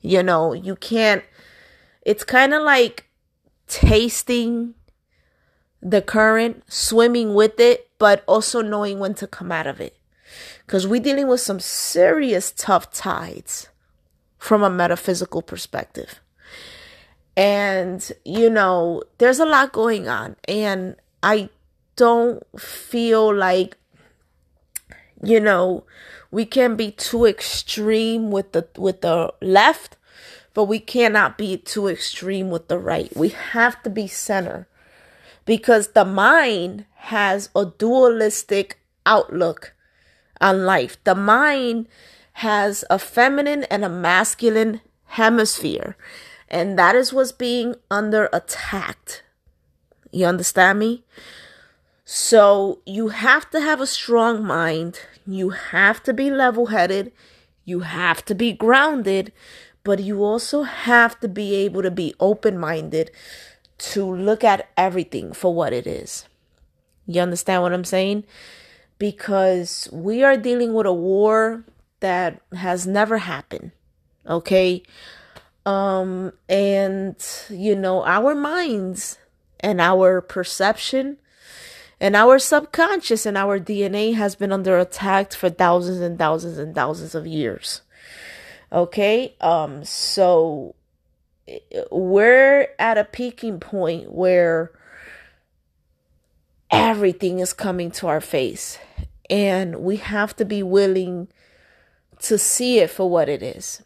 You 0.00 0.22
know 0.22 0.52
you 0.54 0.74
can't 0.74 1.22
it's 2.02 2.24
kind 2.24 2.54
of 2.54 2.62
like 2.62 3.04
tasting 3.68 4.74
the 5.82 6.00
current 6.00 6.64
swimming 6.66 7.34
with 7.34 7.60
it 7.60 7.90
but 7.98 8.24
also 8.26 8.62
knowing 8.62 8.98
when 8.98 9.14
to 9.14 9.26
come 9.26 9.52
out 9.52 9.66
of 9.66 9.80
it. 9.80 9.96
Because 10.66 10.86
we're 10.86 11.00
dealing 11.00 11.28
with 11.28 11.40
some 11.40 11.60
serious 11.60 12.50
tough 12.50 12.90
tides 12.92 13.68
from 14.46 14.62
a 14.62 14.70
metaphysical 14.70 15.42
perspective. 15.42 16.20
And, 17.36 18.12
you 18.24 18.48
know, 18.48 19.02
there's 19.18 19.40
a 19.40 19.44
lot 19.44 19.72
going 19.72 20.08
on. 20.08 20.36
And 20.46 20.94
I 21.20 21.48
don't 21.96 22.44
feel 22.58 23.34
like, 23.34 23.76
you 25.20 25.40
know, 25.40 25.84
we 26.30 26.44
can 26.46 26.76
be 26.76 26.92
too 26.92 27.26
extreme 27.26 28.30
with 28.30 28.52
the 28.52 28.68
with 28.78 29.00
the 29.00 29.34
left, 29.42 29.96
but 30.54 30.66
we 30.66 30.78
cannot 30.78 31.36
be 31.36 31.56
too 31.56 31.88
extreme 31.88 32.48
with 32.48 32.68
the 32.68 32.78
right. 32.78 33.14
We 33.16 33.30
have 33.30 33.82
to 33.82 33.90
be 33.90 34.06
center 34.06 34.68
because 35.44 35.88
the 35.88 36.04
mind 36.04 36.86
has 37.10 37.50
a 37.56 37.66
dualistic 37.66 38.78
outlook 39.04 39.74
on 40.40 40.64
life. 40.64 41.02
The 41.02 41.16
mind 41.16 41.88
has 42.40 42.84
a 42.90 42.98
feminine 42.98 43.64
and 43.64 43.82
a 43.82 43.88
masculine 43.88 44.82
hemisphere, 45.06 45.96
and 46.50 46.78
that 46.78 46.94
is 46.94 47.10
what's 47.10 47.32
being 47.32 47.74
under 47.90 48.28
attack. 48.30 49.22
You 50.12 50.26
understand 50.26 50.78
me? 50.78 51.02
So 52.04 52.80
you 52.84 53.08
have 53.08 53.48
to 53.52 53.60
have 53.62 53.80
a 53.80 53.86
strong 53.86 54.44
mind. 54.44 55.00
You 55.26 55.48
have 55.48 56.02
to 56.02 56.12
be 56.12 56.28
level 56.30 56.66
headed. 56.66 57.10
You 57.64 57.80
have 57.80 58.22
to 58.26 58.34
be 58.34 58.52
grounded, 58.52 59.32
but 59.82 60.00
you 60.00 60.22
also 60.22 60.64
have 60.64 61.18
to 61.20 61.28
be 61.28 61.54
able 61.54 61.80
to 61.80 61.90
be 61.90 62.14
open 62.20 62.58
minded 62.58 63.10
to 63.78 64.04
look 64.04 64.44
at 64.44 64.68
everything 64.76 65.32
for 65.32 65.54
what 65.54 65.72
it 65.72 65.86
is. 65.86 66.26
You 67.06 67.22
understand 67.22 67.62
what 67.62 67.72
I'm 67.72 67.84
saying? 67.84 68.24
Because 68.98 69.88
we 69.90 70.22
are 70.22 70.36
dealing 70.36 70.74
with 70.74 70.84
a 70.84 70.92
war 70.92 71.64
that 72.06 72.40
has 72.54 72.86
never 72.86 73.18
happened. 73.18 73.72
Okay? 74.28 74.84
Um 75.64 76.32
and 76.48 77.16
you 77.50 77.74
know, 77.74 78.04
our 78.04 78.32
minds 78.32 79.18
and 79.58 79.80
our 79.80 80.20
perception 80.20 81.18
and 82.00 82.14
our 82.14 82.38
subconscious 82.38 83.26
and 83.26 83.36
our 83.36 83.58
DNA 83.58 84.14
has 84.14 84.36
been 84.36 84.52
under 84.52 84.78
attack 84.78 85.32
for 85.32 85.50
thousands 85.50 86.00
and 86.00 86.16
thousands 86.16 86.58
and 86.58 86.76
thousands 86.76 87.16
of 87.16 87.26
years. 87.26 87.82
Okay? 88.70 89.34
Um 89.40 89.84
so 89.84 90.76
we're 91.90 92.68
at 92.78 92.98
a 92.98 93.04
peaking 93.04 93.58
point 93.58 94.12
where 94.12 94.70
everything 96.70 97.40
is 97.40 97.52
coming 97.52 97.90
to 97.90 98.06
our 98.06 98.20
face 98.20 98.78
and 99.28 99.76
we 99.76 99.96
have 99.96 100.36
to 100.36 100.44
be 100.44 100.62
willing 100.62 101.26
to 102.20 102.38
see 102.38 102.78
it 102.78 102.90
for 102.90 103.08
what 103.08 103.28
it 103.28 103.42
is 103.42 103.82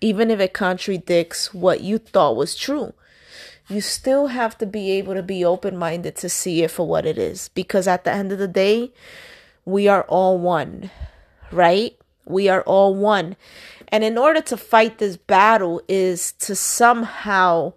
even 0.00 0.30
if 0.30 0.40
it 0.40 0.52
contradicts 0.52 1.52
what 1.52 1.80
you 1.80 1.98
thought 1.98 2.36
was 2.36 2.54
true 2.54 2.94
you 3.70 3.80
still 3.80 4.26
have 4.26 4.58
to 4.58 4.66
be 4.66 4.90
able 4.90 5.14
to 5.14 5.22
be 5.22 5.44
open 5.44 5.76
minded 5.76 6.16
to 6.16 6.28
see 6.28 6.62
it 6.64 6.72
for 6.72 6.86
what 6.86 7.06
it 7.06 7.16
is. 7.16 7.48
Because 7.50 7.86
at 7.86 8.02
the 8.04 8.12
end 8.12 8.32
of 8.32 8.38
the 8.38 8.48
day, 8.48 8.92
we 9.64 9.86
are 9.86 10.02
all 10.02 10.38
one, 10.38 10.90
right? 11.52 11.96
We 12.24 12.48
are 12.48 12.62
all 12.62 12.94
one. 12.94 13.36
And 13.88 14.02
in 14.02 14.18
order 14.18 14.40
to 14.42 14.56
fight 14.56 14.98
this 14.98 15.16
battle, 15.16 15.82
is 15.88 16.32
to 16.32 16.56
somehow, 16.56 17.74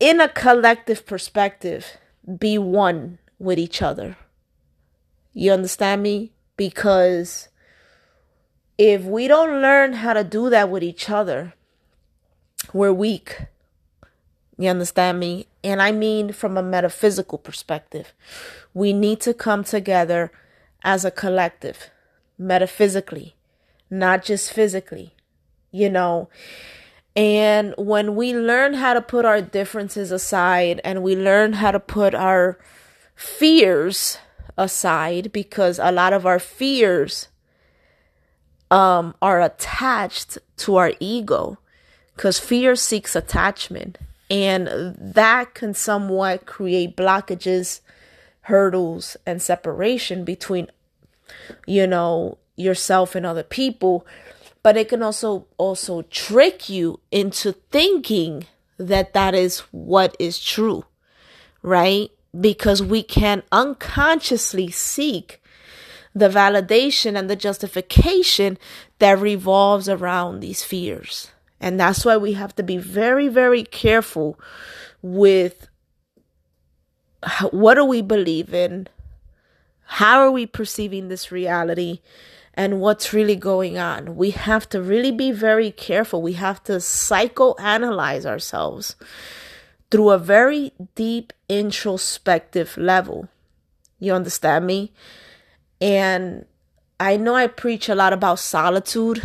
in 0.00 0.20
a 0.20 0.28
collective 0.28 1.04
perspective, 1.04 1.98
be 2.38 2.56
one 2.56 3.18
with 3.38 3.58
each 3.58 3.82
other. 3.82 4.16
You 5.34 5.52
understand 5.52 6.02
me? 6.02 6.32
Because 6.56 7.48
if 8.78 9.02
we 9.02 9.28
don't 9.28 9.60
learn 9.60 9.92
how 9.94 10.14
to 10.14 10.24
do 10.24 10.48
that 10.50 10.70
with 10.70 10.82
each 10.82 11.10
other, 11.10 11.54
we're 12.72 12.92
weak 12.92 13.48
you 14.58 14.68
understand 14.68 15.20
me? 15.20 15.46
And 15.62 15.80
I 15.80 15.92
mean 15.92 16.32
from 16.32 16.58
a 16.58 16.62
metaphysical 16.62 17.38
perspective. 17.38 18.12
We 18.74 18.92
need 18.92 19.20
to 19.20 19.32
come 19.32 19.62
together 19.62 20.32
as 20.82 21.04
a 21.04 21.12
collective, 21.12 21.90
metaphysically, 22.36 23.36
not 23.88 24.24
just 24.24 24.52
physically, 24.52 25.14
you 25.70 25.88
know. 25.88 26.28
And 27.14 27.74
when 27.78 28.16
we 28.16 28.34
learn 28.34 28.74
how 28.74 28.94
to 28.94 29.00
put 29.00 29.24
our 29.24 29.40
differences 29.40 30.10
aside 30.10 30.80
and 30.84 31.02
we 31.02 31.14
learn 31.14 31.54
how 31.54 31.70
to 31.70 31.80
put 31.80 32.14
our 32.14 32.58
fears 33.14 34.18
aside, 34.56 35.32
because 35.32 35.78
a 35.78 35.92
lot 35.92 36.12
of 36.12 36.26
our 36.26 36.40
fears 36.40 37.28
um, 38.70 39.14
are 39.22 39.40
attached 39.40 40.38
to 40.58 40.76
our 40.76 40.92
ego, 41.00 41.58
because 42.14 42.38
fear 42.38 42.74
seeks 42.76 43.14
attachment 43.14 43.98
and 44.30 44.94
that 44.98 45.54
can 45.54 45.72
somewhat 45.72 46.46
create 46.46 46.96
blockages, 46.96 47.80
hurdles, 48.42 49.16
and 49.24 49.40
separation 49.40 50.24
between, 50.24 50.68
you 51.66 51.86
know, 51.86 52.36
yourself 52.56 53.14
and 53.14 53.24
other 53.24 53.42
people. 53.42 54.06
But 54.62 54.76
it 54.76 54.88
can 54.88 55.02
also 55.02 55.46
also 55.56 56.02
trick 56.02 56.68
you 56.68 57.00
into 57.10 57.52
thinking 57.52 58.46
that 58.76 59.14
that 59.14 59.34
is 59.34 59.60
what 59.70 60.14
is 60.18 60.38
true, 60.38 60.84
right? 61.62 62.10
Because 62.38 62.82
we 62.82 63.02
can 63.02 63.42
unconsciously 63.50 64.70
seek 64.70 65.37
the 66.18 66.28
validation 66.28 67.18
and 67.18 67.28
the 67.28 67.36
justification 67.36 68.58
that 68.98 69.18
revolves 69.18 69.88
around 69.88 70.40
these 70.40 70.62
fears. 70.64 71.30
And 71.60 71.78
that's 71.78 72.04
why 72.04 72.16
we 72.16 72.34
have 72.34 72.54
to 72.56 72.62
be 72.62 72.76
very, 72.76 73.28
very 73.28 73.64
careful 73.64 74.38
with 75.02 75.68
what 77.50 77.74
do 77.74 77.84
we 77.84 78.02
believe 78.02 78.54
in? 78.54 78.88
How 79.84 80.20
are 80.20 80.30
we 80.30 80.46
perceiving 80.46 81.08
this 81.08 81.32
reality? 81.32 82.00
And 82.54 82.80
what's 82.80 83.12
really 83.12 83.36
going 83.36 83.78
on? 83.78 84.16
We 84.16 84.30
have 84.30 84.68
to 84.70 84.82
really 84.82 85.12
be 85.12 85.32
very 85.32 85.70
careful. 85.70 86.22
We 86.22 86.34
have 86.34 86.62
to 86.64 86.72
psychoanalyze 86.72 88.26
ourselves 88.26 88.96
through 89.90 90.10
a 90.10 90.18
very 90.18 90.72
deep 90.94 91.32
introspective 91.48 92.76
level. 92.76 93.28
You 93.98 94.12
understand 94.12 94.66
me? 94.66 94.92
And 95.80 96.44
I 96.98 97.16
know 97.16 97.34
I 97.34 97.46
preach 97.46 97.88
a 97.88 97.94
lot 97.94 98.12
about 98.12 98.38
solitude, 98.38 99.22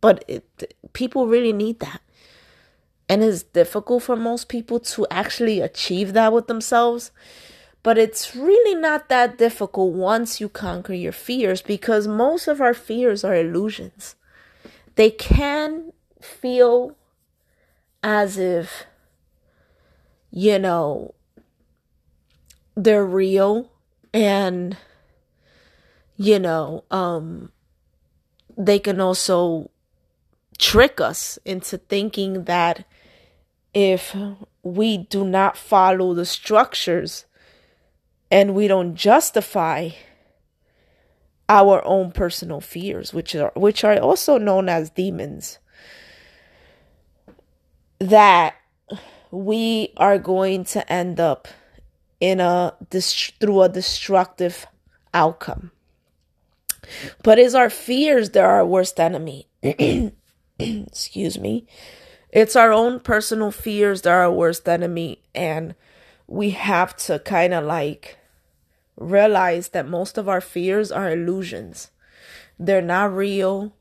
but 0.00 0.24
it, 0.26 0.74
people 0.92 1.26
really 1.26 1.52
need 1.52 1.80
that. 1.80 2.00
And 3.08 3.22
it's 3.22 3.44
difficult 3.44 4.02
for 4.02 4.16
most 4.16 4.48
people 4.48 4.80
to 4.80 5.06
actually 5.10 5.60
achieve 5.60 6.12
that 6.14 6.32
with 6.32 6.48
themselves. 6.48 7.12
But 7.84 7.98
it's 7.98 8.34
really 8.34 8.74
not 8.74 9.08
that 9.10 9.38
difficult 9.38 9.94
once 9.94 10.40
you 10.40 10.48
conquer 10.48 10.92
your 10.92 11.12
fears 11.12 11.62
because 11.62 12.08
most 12.08 12.48
of 12.48 12.60
our 12.60 12.74
fears 12.74 13.22
are 13.22 13.36
illusions. 13.36 14.16
They 14.96 15.10
can 15.10 15.92
feel 16.20 16.96
as 18.02 18.38
if, 18.38 18.86
you 20.32 20.58
know, 20.58 21.14
they're 22.74 23.06
real 23.06 23.70
and, 24.12 24.76
you 26.16 26.38
know, 26.38 26.84
um, 26.90 27.52
they 28.56 28.78
can 28.78 29.00
also 29.00 29.70
trick 30.58 31.00
us 31.00 31.38
into 31.44 31.78
thinking 31.78 32.44
that 32.44 32.86
if 33.74 34.16
we 34.62 34.96
do 34.96 35.24
not 35.24 35.56
follow 35.56 36.14
the 36.14 36.24
structures 36.24 37.26
and 38.30 38.54
we 38.54 38.66
don't 38.66 38.94
justify 38.94 39.90
our 41.48 41.86
own 41.86 42.10
personal 42.10 42.60
fears 42.60 43.12
which 43.14 43.34
are 43.36 43.52
which 43.54 43.84
are 43.84 43.98
also 44.00 44.36
known 44.38 44.68
as 44.68 44.90
demons 44.90 45.58
that 48.00 48.56
we 49.30 49.92
are 49.96 50.18
going 50.18 50.64
to 50.64 50.90
end 50.92 51.20
up 51.20 51.46
in 52.18 52.40
a 52.40 52.74
through 52.90 53.62
a 53.62 53.68
destructive 53.68 54.66
outcome 55.14 55.70
but 57.22 57.38
is 57.38 57.54
our 57.54 57.70
fears 57.70 58.30
that 58.30 58.44
are 58.44 58.56
our 58.56 58.66
worst 58.66 58.98
enemy 59.00 59.48
excuse 60.58 61.38
me, 61.38 61.66
it's 62.30 62.56
our 62.56 62.72
own 62.72 63.00
personal 63.00 63.50
fears 63.50 64.02
that 64.02 64.10
are 64.10 64.22
our 64.22 64.32
worst 64.32 64.68
enemy. 64.68 65.22
And 65.34 65.74
we 66.26 66.50
have 66.50 66.96
to 66.96 67.18
kind 67.20 67.54
of 67.54 67.64
like 67.64 68.18
realize 68.96 69.68
that 69.68 69.88
most 69.88 70.18
of 70.18 70.28
our 70.28 70.40
fears 70.40 70.90
are 70.90 71.10
illusions. 71.10 71.90
They're 72.58 72.82
not 72.82 73.14
real, 73.14 73.74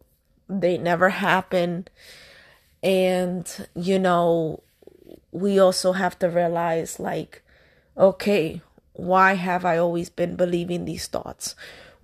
they 0.49 0.77
never 0.77 1.09
happen. 1.09 1.87
And, 2.83 3.67
you 3.75 3.97
know, 3.97 4.63
we 5.31 5.57
also 5.59 5.93
have 5.93 6.19
to 6.19 6.29
realize, 6.29 6.99
like, 6.99 7.41
okay, 7.97 8.61
why 8.93 9.33
have 9.33 9.65
I 9.65 9.77
always 9.77 10.09
been 10.09 10.35
believing 10.35 10.85
these 10.85 11.07
thoughts? 11.07 11.55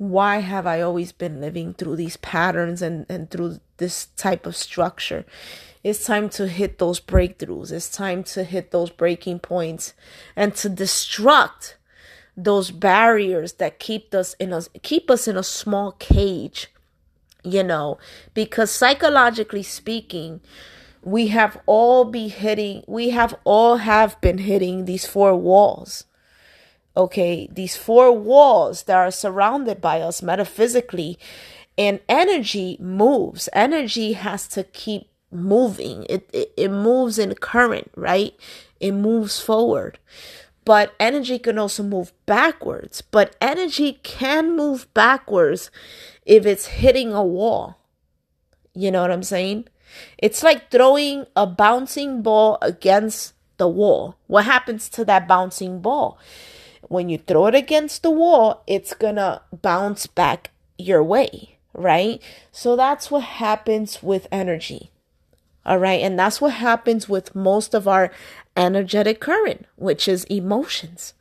Why 0.02 0.40
have 0.40 0.66
I 0.66 0.82
always 0.82 1.12
been 1.12 1.40
living 1.40 1.76
through 1.76 1.96
these 1.96 2.18
patterns 2.18 2.82
and, 2.82 3.06
and 3.08 3.30
through 3.30 3.60
this 3.78 4.08
type 4.18 4.48
of 4.48 4.56
structure? 4.56 5.26
It's 5.84 6.04
time 6.04 6.28
to 6.30 6.48
hit 6.48 6.80
those 6.80 7.00
breakthroughs. 7.00 7.72
It's 7.72 7.88
time 7.88 8.24
to 8.24 8.44
hit 8.44 8.72
those 8.72 8.90
breaking 8.90 9.42
points 9.42 9.94
and 10.36 10.56
to 10.56 10.72
destruct 10.72 11.76
those 12.36 12.72
barriers 12.72 13.54
that 13.54 13.78
keep 13.78 14.16
us 14.16 14.34
in 14.40 14.52
a 14.52 14.64
keep 14.82 15.12
us 15.12 15.28
in 15.28 15.38
a 15.38 15.44
small 15.44 15.92
cage. 15.92 16.74
You 17.44 17.62
know, 17.62 18.00
because 18.34 18.72
psychologically 18.72 19.62
speaking, 19.62 20.42
we 21.04 21.28
have 21.28 21.62
all 21.68 22.06
be 22.06 22.28
hitting 22.28 22.84
we 22.88 23.12
have 23.12 23.36
all 23.44 23.78
have 23.78 24.20
been 24.20 24.40
hitting 24.40 24.86
these 24.86 25.06
four 25.06 25.36
walls 25.36 26.06
Okay, 26.96 27.48
these 27.52 27.78
four 27.78 28.12
walls 28.12 28.84
that 28.84 28.98
are 28.98 29.12
surrounded 29.12 29.80
by 29.80 30.02
us 30.02 30.22
metaphysically, 30.22 31.18
and 31.78 32.00
energy 32.10 32.78
moves. 32.80 33.48
Energy 33.54 34.14
has 34.14 34.48
to 34.50 34.64
keep 34.64 35.08
moving. 35.32 36.06
It, 36.10 36.30
it, 36.34 36.54
it 36.58 36.70
moves 36.70 37.18
in 37.18 37.34
current, 37.36 37.92
right? 37.96 38.34
It 38.80 38.92
moves 38.92 39.40
forward. 39.40 40.00
But 40.66 40.94
energy 41.00 41.40
can 41.40 41.58
also 41.58 41.82
move 41.82 42.12
backwards. 42.26 43.02
But 43.02 43.36
energy 43.42 44.00
can 44.04 44.56
move 44.56 44.94
backwards 44.94 45.72
if 46.26 46.46
it's 46.46 46.68
hitting 46.68 47.14
a 47.14 47.24
wall. 47.24 47.80
You 48.74 48.92
know 48.92 49.02
what 49.02 49.12
I'm 49.12 49.24
saying? 49.24 49.68
It's 50.18 50.44
like 50.44 50.72
throwing 50.72 51.26
a 51.36 51.48
bouncing 51.48 52.22
ball 52.22 52.58
against 52.62 53.34
the 53.58 53.68
wall. 53.68 54.18
What 54.28 54.46
happens 54.46 54.88
to 54.90 55.06
that 55.06 55.28
bouncing 55.28 55.82
ball? 55.82 56.20
When 56.88 57.10
you 57.10 57.18
throw 57.18 57.48
it 57.48 57.56
against 57.56 58.04
the 58.04 58.12
wall, 58.12 58.64
it's 58.68 58.94
gonna 58.94 59.42
bounce 59.62 60.08
back 60.08 60.52
your 60.78 61.04
way, 61.04 61.58
right? 61.74 62.22
So 62.52 62.76
that's 62.76 63.10
what 63.10 63.24
happens 63.24 64.02
with 64.04 64.28
energy. 64.32 64.92
All 65.66 65.78
right. 65.78 66.02
And 66.02 66.18
that's 66.18 66.42
what 66.42 66.54
happens 66.54 67.08
with 67.08 67.36
most 67.36 67.74
of 67.74 67.88
our 67.88 68.12
energetic 68.58 69.20
current, 69.20 69.66
which 69.76 70.08
is 70.08 70.24
emotions. 70.26 71.14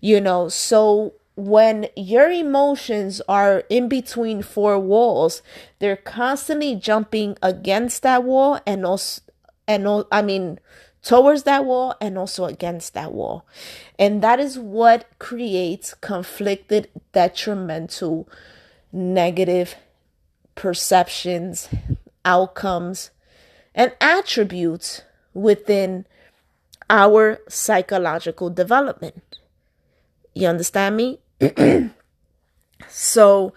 You 0.00 0.20
know, 0.20 0.48
so 0.48 1.14
when 1.36 1.88
your 1.96 2.30
emotions 2.30 3.20
are 3.28 3.64
in 3.68 3.88
between 3.88 4.42
four 4.42 4.78
walls, 4.78 5.42
they're 5.78 5.96
constantly 5.96 6.74
jumping 6.74 7.36
against 7.42 8.02
that 8.02 8.24
wall 8.24 8.58
and 8.66 8.86
also, 8.86 9.22
and 9.66 10.04
I 10.10 10.22
mean, 10.22 10.58
towards 11.02 11.44
that 11.44 11.64
wall 11.64 11.94
and 12.00 12.18
also 12.18 12.44
against 12.44 12.94
that 12.94 13.12
wall. 13.12 13.46
And 13.98 14.22
that 14.22 14.40
is 14.40 14.58
what 14.58 15.06
creates 15.18 15.94
conflicted, 15.94 16.88
detrimental, 17.12 18.28
negative 18.92 19.76
perceptions, 20.54 21.68
outcomes, 22.24 23.10
and 23.74 23.92
attributes 24.00 25.02
within 25.34 26.04
our 26.90 27.40
psychological 27.48 28.50
development. 28.50 29.38
You 30.34 30.48
understand 30.48 30.96
me? 30.96 31.18
so 32.88 33.52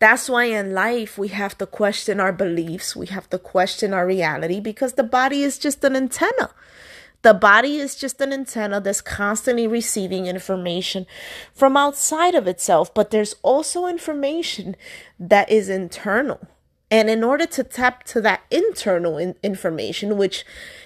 that's 0.00 0.28
why 0.30 0.44
in 0.44 0.72
life 0.72 1.18
we 1.18 1.28
have 1.28 1.56
to 1.58 1.66
question 1.66 2.20
our 2.20 2.32
beliefs, 2.32 2.96
we 2.96 3.06
have 3.06 3.28
to 3.30 3.38
question 3.38 3.94
our 3.94 4.06
reality 4.06 4.58
because 4.58 4.94
the 4.94 5.04
body 5.04 5.42
is 5.42 5.58
just 5.58 5.84
an 5.84 5.94
antenna. 5.94 6.50
The 7.22 7.34
body 7.34 7.76
is 7.76 7.94
just 7.96 8.18
an 8.22 8.32
antenna 8.32 8.80
that's 8.80 9.02
constantly 9.02 9.66
receiving 9.66 10.26
information 10.26 11.06
from 11.52 11.76
outside 11.76 12.34
of 12.34 12.46
itself, 12.46 12.94
but 12.94 13.10
there's 13.10 13.34
also 13.42 13.86
information 13.86 14.74
that 15.18 15.50
is 15.50 15.68
internal. 15.68 16.40
And 16.90 17.10
in 17.10 17.22
order 17.22 17.46
to 17.46 17.62
tap 17.62 18.04
to 18.04 18.22
that 18.22 18.40
internal 18.50 19.18
in- 19.18 19.36
information, 19.42 20.16
which 20.16 20.44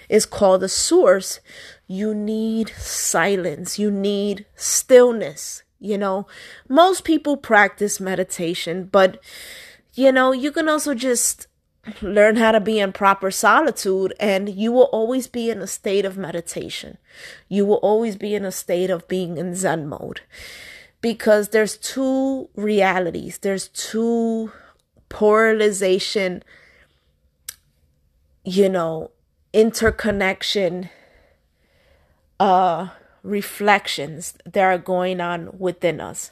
is 0.09 0.27
called 0.27 0.63
the 0.63 0.69
source, 0.69 1.39
you 1.87 2.15
need 2.15 2.71
silence, 2.71 3.79
you 3.79 3.91
need 3.91 4.45
stillness. 4.57 5.64
You 5.85 5.99
know, 5.99 6.27
most 6.69 7.05
people 7.05 7.37
practice 7.37 8.01
meditation, 8.01 8.89
but 8.91 9.23
you 9.93 10.11
know, 10.11 10.33
you 10.33 10.51
can 10.51 10.69
also 10.69 10.95
just 10.95 11.47
learn 12.01 12.37
how 12.37 12.53
to 12.53 12.61
be 12.61 12.79
in 12.81 12.93
proper 12.93 13.31
solitude 13.31 14.15
and 14.19 14.49
you 14.49 14.73
will 14.73 14.89
always 14.93 15.27
be 15.27 15.51
in 15.51 15.61
a 15.61 15.67
state 15.67 16.05
of 16.05 16.17
meditation. 16.17 16.97
You 17.49 17.67
will 17.67 17.77
always 17.77 18.17
be 18.17 18.35
in 18.35 18.45
a 18.45 18.51
state 18.51 18.89
of 18.89 19.07
being 19.09 19.37
in 19.37 19.55
Zen 19.55 19.87
mode 19.87 20.23
because 21.01 21.51
there's 21.51 21.77
two 21.77 22.49
realities, 22.57 23.39
there's 23.39 23.69
two 23.69 24.51
polarization, 25.11 26.43
you 28.43 28.71
know, 28.71 29.11
interconnection, 29.53 30.89
uh, 32.41 32.89
reflections 33.25 34.35
that 34.45 34.63
are 34.63 34.79
going 34.79 35.21
on 35.21 35.59
within 35.59 36.01
us. 36.01 36.31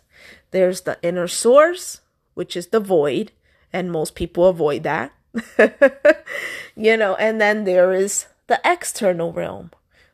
There's 0.52 0.82
the 0.82 0.98
inner 1.02 1.26
source, 1.26 2.02
which 2.34 2.56
is 2.56 2.68
the 2.68 2.80
void, 2.80 3.32
and 3.72 3.90
most 3.90 4.14
people 4.14 4.46
avoid 4.46 4.84
that. 4.84 5.12
you 6.76 6.96
know, 6.96 7.16
and 7.16 7.40
then 7.40 7.64
there 7.64 7.92
is 7.92 8.26
the 8.46 8.60
external 8.64 9.32
realm, 9.32 9.72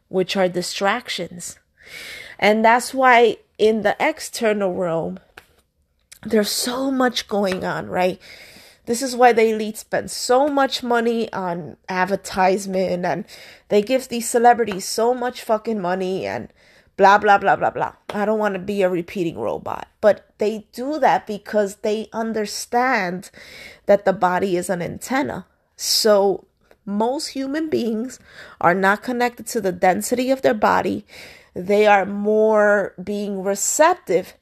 which 0.09 0.37
are 0.37 0.49
distractions. 0.49 1.59
And 2.39 2.65
that's 2.65 2.95
why 2.95 3.39
in 3.59 3.83
the 3.83 3.97
external 3.99 4.75
realm, 4.75 5.19
there's 6.23 6.51
so 6.51 6.91
much 6.91 7.27
going 7.27 7.65
on, 7.65 7.89
right? 7.89 8.21
This 8.89 9.03
is 9.03 9.15
why 9.15 9.35
the 9.35 9.51
elite 9.51 9.77
spend 9.77 10.11
so 10.11 10.49
much 10.49 10.83
money 10.83 11.31
on 11.31 11.77
advertisement 11.91 13.05
and 13.05 13.27
they 13.69 13.83
give 13.83 14.09
these 14.09 14.31
celebrities 14.31 14.87
so 14.87 15.13
much 15.13 15.43
fucking 15.43 15.79
money 15.79 16.25
and 16.25 16.49
blah, 16.97 17.19
blah, 17.19 17.37
blah, 17.37 17.55
blah, 17.55 17.69
blah. 17.69 17.93
I 18.09 18.25
don't 18.25 18.39
want 18.39 18.55
to 18.55 18.59
be 18.59 18.81
a 18.81 18.89
repeating 18.89 19.39
robot. 19.39 19.89
But 20.01 20.31
they 20.39 20.69
do 20.73 20.99
that 21.01 21.27
because 21.27 21.77
they 21.77 22.09
understand 22.15 23.31
that 23.85 24.07
the 24.07 24.15
body 24.15 24.57
is 24.57 24.71
an 24.71 24.81
antenna. 24.81 25.45
So 25.77 26.47
most 26.87 27.27
human 27.27 27.69
beings 27.69 28.19
are 28.59 28.75
not 28.75 29.03
connected 29.03 29.47
to 29.49 29.61
the 29.61 29.71
density 29.71 30.31
of 30.31 30.41
their 30.41 30.55
body. 30.55 31.05
They 31.53 31.87
are 31.87 32.07
more 32.07 32.95
being 33.05 33.43
receptive 33.43 34.33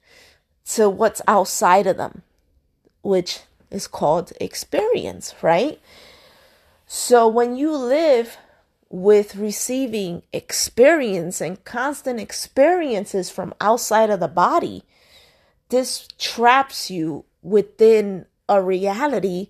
to 0.67 0.89
what's 0.89 1.21
outside 1.27 1.89
of 1.89 1.97
them, 1.97 2.23
which 3.03 3.41
is 3.77 3.87
called 3.87 4.33
experience, 4.41 5.35
right? 5.43 5.81
So 6.87 7.29
when 7.29 7.57
you 7.57 7.77
live 7.77 8.39
with 8.89 9.37
receiving 9.37 10.23
experience 10.33 11.41
and 11.41 11.63
constant 11.65 12.19
experiences 12.19 13.31
from 13.31 13.55
outside 13.61 14.11
of 14.11 14.21
the 14.21 14.29
body, 14.29 14.85
this 15.69 16.09
traps 16.19 16.91
you 16.91 17.25
within 17.43 18.27
a 18.49 18.63
reality 18.63 19.49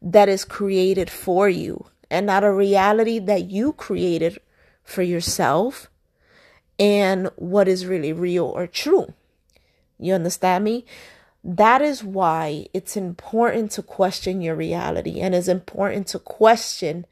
that 0.00 0.28
is 0.28 0.44
created 0.44 1.10
for 1.10 1.48
you 1.48 1.86
and 2.10 2.26
not 2.26 2.44
a 2.44 2.52
reality 2.52 3.18
that 3.18 3.50
you 3.50 3.72
created 3.72 4.38
for 4.84 5.02
yourself 5.02 5.88
and 6.78 7.28
what 7.36 7.66
is 7.66 7.86
really 7.86 8.12
real 8.12 8.44
or 8.44 8.66
true. 8.66 9.12
You 9.98 10.14
understand 10.14 10.64
me? 10.64 10.84
That 11.48 11.80
is 11.80 12.02
why 12.02 12.66
it's 12.74 12.96
important 12.96 13.70
to 13.72 13.82
question 13.82 14.40
your 14.40 14.56
reality 14.56 15.20
and 15.20 15.32
it's 15.32 15.46
important 15.46 16.08
to 16.08 16.18
question 16.18 17.06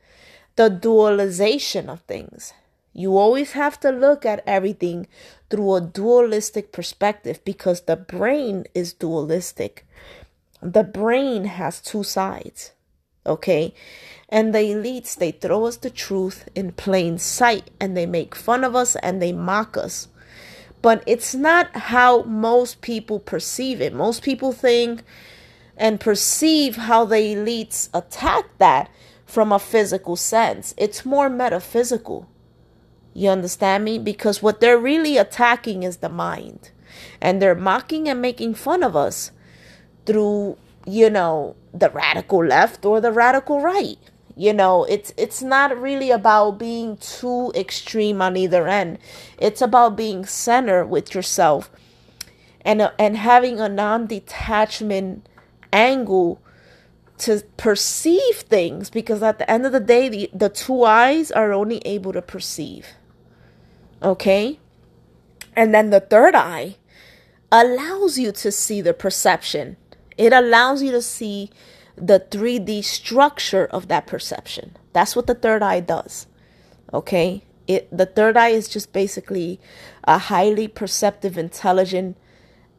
the 0.56 0.68
dualization 0.68 1.88
of 1.88 2.00
things. 2.00 2.52
You 2.92 3.16
always 3.16 3.52
have 3.52 3.78
to 3.80 3.90
look 3.90 4.26
at 4.26 4.42
everything 4.44 5.06
through 5.50 5.76
a 5.76 5.80
dualistic 5.80 6.72
perspective 6.72 7.44
because 7.44 7.82
the 7.82 7.94
brain 7.94 8.64
is 8.74 8.92
dualistic. 8.92 9.86
The 10.60 10.82
brain 10.82 11.44
has 11.44 11.80
two 11.80 12.02
sides, 12.02 12.72
okay? 13.24 13.72
And 14.28 14.52
the 14.52 14.58
elites, 14.58 15.14
they 15.14 15.30
throw 15.30 15.66
us 15.66 15.76
the 15.76 15.90
truth 15.90 16.48
in 16.56 16.72
plain 16.72 17.18
sight 17.18 17.70
and 17.78 17.96
they 17.96 18.06
make 18.06 18.34
fun 18.34 18.64
of 18.64 18.74
us 18.74 18.96
and 18.96 19.22
they 19.22 19.32
mock 19.32 19.76
us 19.76 20.08
but 20.84 21.02
it's 21.06 21.34
not 21.34 21.74
how 21.74 22.24
most 22.24 22.82
people 22.82 23.18
perceive 23.18 23.80
it. 23.80 23.94
Most 23.94 24.22
people 24.22 24.52
think 24.52 25.02
and 25.78 25.98
perceive 25.98 26.76
how 26.76 27.06
the 27.06 27.16
elites 27.16 27.88
attack 27.94 28.58
that 28.58 28.90
from 29.24 29.50
a 29.50 29.58
physical 29.58 30.14
sense. 30.14 30.74
It's 30.76 31.06
more 31.06 31.30
metaphysical. 31.30 32.28
You 33.14 33.30
understand 33.30 33.82
me? 33.82 33.98
Because 33.98 34.42
what 34.42 34.60
they're 34.60 34.76
really 34.76 35.16
attacking 35.16 35.84
is 35.84 35.96
the 35.96 36.10
mind. 36.10 36.70
And 37.18 37.40
they're 37.40 37.54
mocking 37.54 38.06
and 38.06 38.20
making 38.20 38.52
fun 38.52 38.82
of 38.82 38.94
us 38.94 39.30
through, 40.04 40.58
you 40.86 41.08
know, 41.08 41.56
the 41.72 41.88
radical 41.88 42.44
left 42.44 42.84
or 42.84 43.00
the 43.00 43.10
radical 43.10 43.62
right 43.62 43.96
you 44.36 44.52
know 44.52 44.84
it's 44.84 45.12
it's 45.16 45.42
not 45.42 45.80
really 45.80 46.10
about 46.10 46.58
being 46.58 46.96
too 46.96 47.52
extreme 47.54 48.20
on 48.20 48.36
either 48.36 48.66
end. 48.66 48.98
It's 49.38 49.62
about 49.62 49.96
being 49.96 50.26
center 50.26 50.84
with 50.84 51.14
yourself 51.14 51.70
and 52.64 52.80
uh, 52.80 52.90
and 52.98 53.16
having 53.16 53.60
a 53.60 53.68
non-detachment 53.68 55.28
angle 55.72 56.40
to 57.16 57.42
perceive 57.56 58.36
things 58.36 58.90
because 58.90 59.22
at 59.22 59.38
the 59.38 59.48
end 59.50 59.64
of 59.66 59.72
the 59.72 59.80
day 59.80 60.08
the, 60.08 60.30
the 60.34 60.48
two 60.48 60.82
eyes 60.84 61.30
are 61.30 61.52
only 61.52 61.78
able 61.84 62.12
to 62.12 62.22
perceive. 62.22 62.88
Okay? 64.02 64.58
And 65.54 65.72
then 65.72 65.90
the 65.90 66.00
third 66.00 66.34
eye 66.34 66.76
allows 67.52 68.18
you 68.18 68.32
to 68.32 68.50
see 68.50 68.80
the 68.80 68.92
perception. 68.92 69.76
It 70.18 70.32
allows 70.32 70.82
you 70.82 70.90
to 70.90 71.02
see 71.02 71.50
the 71.96 72.20
3D 72.20 72.84
structure 72.84 73.66
of 73.66 73.88
that 73.88 74.06
perception. 74.06 74.76
That's 74.92 75.14
what 75.16 75.26
the 75.26 75.34
third 75.34 75.62
eye 75.62 75.80
does. 75.80 76.26
Okay? 76.92 77.44
it 77.66 77.88
the 77.96 78.06
third 78.06 78.36
eye 78.36 78.50
is 78.50 78.68
just 78.68 78.92
basically 78.92 79.60
a 80.04 80.18
highly 80.18 80.68
perceptive 80.68 81.38
intelligent 81.38 82.16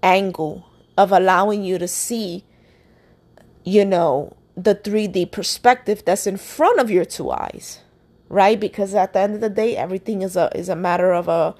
angle 0.03 0.65
of 0.97 1.11
allowing 1.11 1.63
you 1.63 1.77
to 1.77 1.87
see 1.87 2.43
you 3.63 3.83
know 3.83 4.35
the 4.55 4.75
3D 4.75 5.31
perspective 5.31 6.03
that's 6.05 6.27
in 6.27 6.37
front 6.37 6.79
of 6.79 6.89
your 6.89 7.05
two 7.05 7.31
eyes 7.31 7.79
right 8.29 8.59
because 8.59 8.93
at 8.93 9.13
the 9.13 9.19
end 9.19 9.35
of 9.35 9.41
the 9.41 9.49
day 9.49 9.75
everything 9.75 10.21
is 10.21 10.35
a 10.35 10.55
is 10.55 10.69
a 10.69 10.75
matter 10.75 11.11
of 11.13 11.27
a 11.27 11.55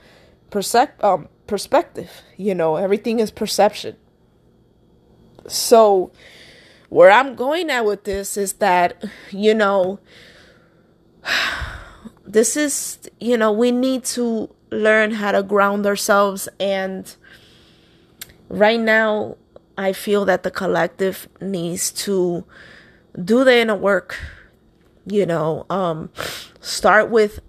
percep- 0.51 1.03
um, 1.03 1.27
perspective 1.47 2.21
you 2.37 2.53
know 2.53 2.75
everything 2.75 3.19
is 3.19 3.31
perception 3.31 3.95
so 5.47 6.11
where 6.89 7.11
I'm 7.11 7.35
going 7.35 7.69
at 7.69 7.85
with 7.85 8.03
this 8.03 8.37
is 8.37 8.53
that 8.53 9.03
you 9.31 9.53
know 9.53 9.99
this 12.25 12.57
is, 12.57 12.99
you 13.19 13.37
know, 13.37 13.51
we 13.51 13.71
need 13.71 14.03
to 14.03 14.53
learn 14.71 15.11
how 15.11 15.31
to 15.31 15.43
ground 15.43 15.85
ourselves. 15.85 16.49
And 16.59 17.13
right 18.49 18.79
now, 18.79 19.37
I 19.77 19.93
feel 19.93 20.25
that 20.25 20.43
the 20.43 20.51
collective 20.51 21.27
needs 21.41 21.91
to 22.03 22.45
do 23.23 23.43
the 23.43 23.57
inner 23.57 23.75
work, 23.75 24.17
you 25.05 25.25
know, 25.25 25.65
um, 25.69 26.09
start 26.59 27.09
with 27.09 27.39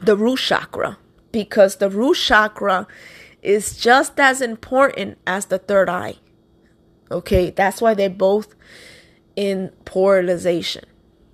the 0.00 0.16
root 0.16 0.38
chakra 0.38 0.98
because 1.32 1.76
the 1.76 1.88
root 1.88 2.16
chakra 2.16 2.86
is 3.42 3.76
just 3.76 4.18
as 4.18 4.40
important 4.40 5.18
as 5.26 5.46
the 5.46 5.58
third 5.58 5.88
eye. 5.88 6.16
Okay, 7.10 7.50
that's 7.50 7.80
why 7.80 7.94
they're 7.94 8.10
both 8.10 8.54
in 9.36 9.70
polarization. 9.84 10.84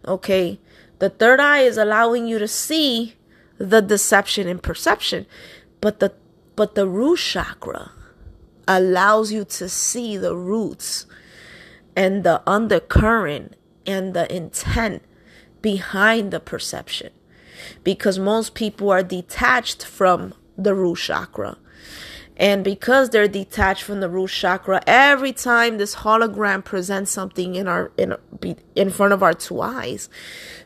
Okay, 0.07 0.61
the 0.99 1.11
third 1.11 1.41
eye 1.41 1.61
is 1.61 1.77
allowing 1.77 2.27
you 2.27 2.39
to 2.39 2.49
see 2.49 3.15
the 3.59 3.81
deception 3.81 4.49
and 4.49 4.63
perception. 4.63 5.27
But 5.81 6.01
the 6.01 6.13
but 6.55 6.75
the 6.75 6.87
root 6.87 7.19
chakra 7.19 7.93
allows 8.69 9.33
you 9.33 9.45
to 9.45 9.69
see 9.69 10.17
the 10.17 10.37
roots 10.37 11.07
and 11.97 12.25
the 12.25 12.43
undercurrent 12.47 13.57
and 13.87 14.15
the 14.15 14.33
intent 14.35 15.03
behind 15.61 16.31
the 16.31 16.41
perception. 16.41 17.11
Because 17.85 18.19
most 18.19 18.55
people 18.55 18.91
are 18.91 19.03
detached 19.03 19.85
from 19.85 20.35
the 20.57 20.75
root 20.75 20.99
chakra. 20.99 21.57
And 22.43 22.65
because 22.65 23.11
they're 23.11 23.29
detached 23.29 23.85
from 23.85 24.01
the 24.01 24.09
root 24.09 24.31
chakra, 24.31 24.83
every 24.85 25.33
time 25.33 25.79
this 25.79 25.95
hologram 25.95 26.65
presents 26.65 27.13
something 27.13 27.55
in 27.55 27.69
our 27.69 27.93
in 27.97 28.17
in 28.75 28.91
front 28.91 29.13
of 29.13 29.23
our 29.23 29.33
two 29.33 29.61
eyes, 29.61 30.11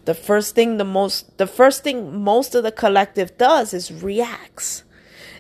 the 0.06 0.14
first 0.14 0.54
thing 0.54 0.78
the 0.78 0.86
most 0.86 1.36
the 1.36 1.46
first 1.46 1.84
thing 1.84 2.18
most 2.24 2.54
of 2.54 2.62
the 2.62 2.72
collective 2.72 3.36
does 3.36 3.74
is 3.74 3.92
reacts 3.92 4.84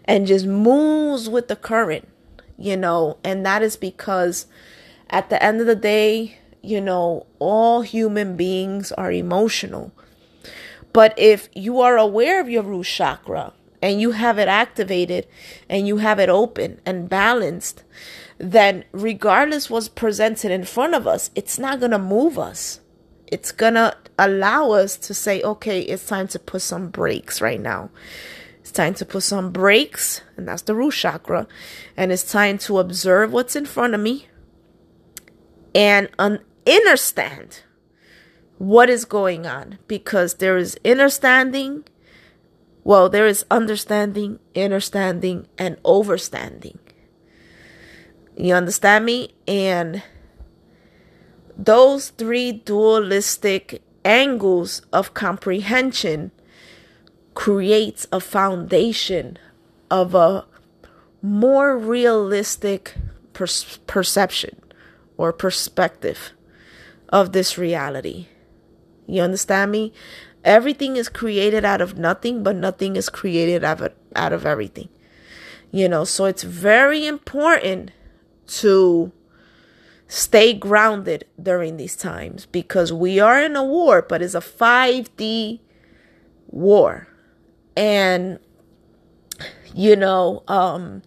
and 0.04 0.26
just 0.26 0.44
moves 0.44 1.26
with 1.26 1.48
the 1.48 1.56
current, 1.56 2.06
you 2.58 2.76
know, 2.76 3.16
and 3.24 3.46
that 3.46 3.62
is 3.62 3.78
because 3.78 4.44
at 5.08 5.30
the 5.30 5.42
end 5.42 5.62
of 5.62 5.66
the 5.66 5.74
day, 5.74 6.36
you 6.60 6.82
know, 6.82 7.26
all 7.38 7.80
human 7.80 8.36
beings 8.36 8.92
are 8.92 9.10
emotional. 9.10 9.90
But 10.92 11.14
if 11.16 11.48
you 11.54 11.80
are 11.80 11.96
aware 11.96 12.42
of 12.42 12.50
your 12.50 12.62
root 12.62 12.84
chakra, 12.84 13.54
and 13.86 14.00
you 14.00 14.10
have 14.10 14.36
it 14.36 14.48
activated 14.48 15.28
and 15.68 15.86
you 15.86 15.98
have 15.98 16.18
it 16.18 16.28
open 16.28 16.80
and 16.84 17.08
balanced, 17.08 17.84
then 18.36 18.84
regardless 18.90 19.70
what's 19.70 19.88
presented 19.88 20.50
in 20.50 20.64
front 20.64 20.92
of 20.92 21.06
us, 21.06 21.30
it's 21.36 21.56
not 21.56 21.78
going 21.78 21.92
to 21.92 21.98
move 21.98 22.36
us. 22.36 22.80
It's 23.28 23.52
going 23.52 23.74
to 23.74 23.96
allow 24.18 24.72
us 24.72 24.96
to 24.96 25.14
say, 25.14 25.40
okay, 25.40 25.82
it's 25.82 26.04
time 26.04 26.26
to 26.28 26.38
put 26.40 26.62
some 26.62 26.88
brakes 26.88 27.40
right 27.40 27.60
now. 27.60 27.90
It's 28.58 28.72
time 28.72 28.94
to 28.94 29.06
put 29.06 29.22
some 29.22 29.52
brakes, 29.52 30.20
and 30.36 30.48
that's 30.48 30.62
the 30.62 30.74
root 30.74 30.94
chakra. 30.94 31.46
And 31.96 32.10
it's 32.10 32.28
time 32.28 32.58
to 32.66 32.80
observe 32.80 33.32
what's 33.32 33.54
in 33.54 33.66
front 33.66 33.94
of 33.94 34.00
me 34.00 34.26
and 35.76 36.08
un- 36.18 36.42
understand 36.66 37.62
what 38.58 38.90
is 38.90 39.04
going 39.04 39.46
on 39.46 39.78
because 39.86 40.34
there 40.34 40.56
is 40.56 40.76
understanding 40.84 41.84
well, 42.86 43.08
there 43.08 43.26
is 43.26 43.44
understanding, 43.50 44.38
understanding, 44.54 45.48
and 45.58 45.76
overstanding. 45.82 46.78
You 48.36 48.54
understand 48.54 49.04
me? 49.04 49.34
And 49.48 50.04
those 51.58 52.10
three 52.10 52.52
dualistic 52.52 53.82
angles 54.04 54.82
of 54.92 55.14
comprehension 55.14 56.30
creates 57.34 58.06
a 58.12 58.20
foundation 58.20 59.36
of 59.90 60.14
a 60.14 60.44
more 61.20 61.76
realistic 61.76 62.94
per- 63.32 63.48
perception 63.88 64.62
or 65.16 65.32
perspective 65.32 66.30
of 67.08 67.32
this 67.32 67.58
reality. 67.58 68.28
You 69.08 69.22
understand 69.22 69.72
me? 69.72 69.92
Everything 70.46 70.96
is 70.96 71.08
created 71.08 71.64
out 71.64 71.80
of 71.80 71.98
nothing, 71.98 72.42
but 72.42 72.54
nothing 72.56 72.94
is 72.96 73.08
created 73.08 73.64
out 73.64 73.80
of, 73.80 73.92
out 74.14 74.32
of 74.32 74.46
everything. 74.46 74.88
You 75.72 75.88
know, 75.88 76.04
so 76.04 76.24
it's 76.24 76.44
very 76.44 77.04
important 77.04 77.90
to 78.46 79.12
stay 80.08 80.54
grounded 80.54 81.24
during 81.42 81.76
these 81.76 81.96
times 81.96 82.46
because 82.46 82.92
we 82.92 83.18
are 83.18 83.42
in 83.42 83.56
a 83.56 83.64
war, 83.64 84.02
but 84.02 84.22
it's 84.22 84.34
a 84.34 84.40
5D 84.40 85.58
war. 86.46 87.08
And, 87.76 88.38
you 89.74 89.96
know, 89.96 90.44
um, 90.46 91.02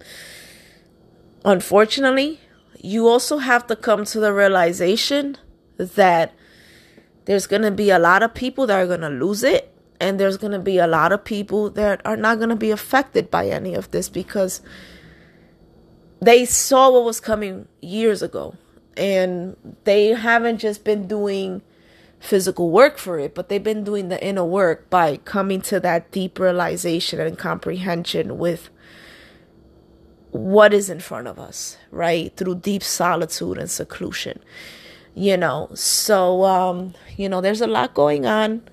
unfortunately, 1.45 2.41
you 2.82 3.08
also 3.08 3.38
have 3.38 3.67
to 3.67 3.75
come 3.75 4.04
to 4.06 4.19
the 4.19 4.34
realization 4.34 5.38
that 5.78 6.34
there's 7.30 7.46
going 7.46 7.62
to 7.62 7.70
be 7.70 7.92
a 7.92 8.00
lot 8.00 8.24
of 8.24 8.34
people 8.34 8.65
that 8.65 8.80
are 8.82 8.88
going 8.88 9.02
to 9.02 9.08
lose 9.08 9.44
it. 9.44 9.72
And 10.00 10.20
there's 10.20 10.38
going 10.38 10.54
to 10.54 10.58
be 10.58 10.80
a 10.80 10.88
lot 10.88 11.12
of 11.12 11.24
people 11.24 11.70
that 11.72 12.02
are 12.04 12.18
not 12.18 12.39
going 12.39 12.50
to 12.50 12.56
be 12.56 12.72
affected 12.72 13.30
by 13.30 13.48
any 13.48 13.76
of 13.76 13.92
this 13.92 14.10
because 14.10 14.62
they 16.20 16.44
saw 16.44 16.89
what 16.89 17.04
was 17.04 17.20
coming 17.20 17.68
years 17.82 18.24
ago. 18.24 18.56
And 18.98 19.56
they 19.84 20.08
haven't 20.08 20.58
just 20.58 20.84
been 20.84 21.08
doing 21.08 21.62
physical 22.20 22.72
work 22.72 22.98
for 22.98 23.20
it, 23.20 23.36
but 23.36 23.48
they've 23.48 23.63
been 23.63 23.84
doing 23.84 24.10
the 24.10 24.26
inner 24.26 24.44
work 24.44 24.89
by 24.89 25.18
coming 25.18 25.62
to 25.62 25.80
that 25.82 26.10
deep 26.10 26.39
realization 26.39 27.20
and 27.20 27.38
comprehension 27.38 28.39
with 28.39 28.72
what 30.32 30.74
is 30.74 30.89
in 30.89 31.00
front 31.00 31.28
of 31.28 31.38
us, 31.38 31.78
right? 31.92 32.36
Through 32.36 32.56
deep 32.56 32.82
solitude 32.82 33.60
and 33.60 33.70
seclusion 33.70 34.39
you 35.15 35.38
know. 35.38 35.69
So 35.74 36.43
um 36.43 36.93
you 37.17 37.30
know 37.30 37.41
there's 37.41 37.62
a 37.62 37.67
lot 37.67 37.93
going 37.93 38.26
on. 38.26 38.63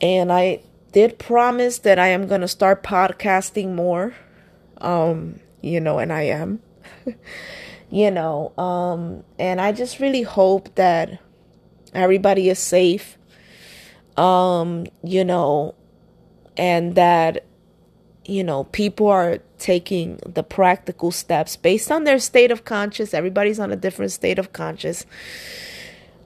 And 0.00 0.32
i 0.32 0.60
did 0.92 1.18
promise 1.18 1.78
that 1.78 1.98
i 1.98 2.08
am 2.08 2.26
going 2.26 2.40
to 2.42 2.48
start 2.48 2.82
podcasting 2.82 3.74
more 3.74 4.14
um 4.78 5.40
you 5.60 5.80
know 5.80 5.98
and 5.98 6.12
i 6.12 6.22
am 6.22 6.60
you 7.90 8.10
know 8.10 8.52
um 8.58 9.24
and 9.38 9.60
i 9.60 9.72
just 9.72 9.98
really 9.98 10.22
hope 10.22 10.74
that 10.74 11.18
everybody 11.94 12.48
is 12.48 12.58
safe 12.58 13.16
um 14.16 14.86
you 15.02 15.24
know 15.24 15.74
and 16.56 16.94
that 16.94 17.46
you 18.26 18.44
know 18.44 18.64
people 18.64 19.08
are 19.08 19.38
taking 19.62 20.18
the 20.26 20.42
practical 20.42 21.12
steps 21.12 21.56
based 21.56 21.90
on 21.90 22.04
their 22.04 22.18
state 22.18 22.50
of 22.50 22.64
conscious. 22.64 23.14
Everybody's 23.14 23.60
on 23.60 23.70
a 23.70 23.76
different 23.76 24.10
state 24.10 24.38
of 24.38 24.52
conscious. 24.52 25.06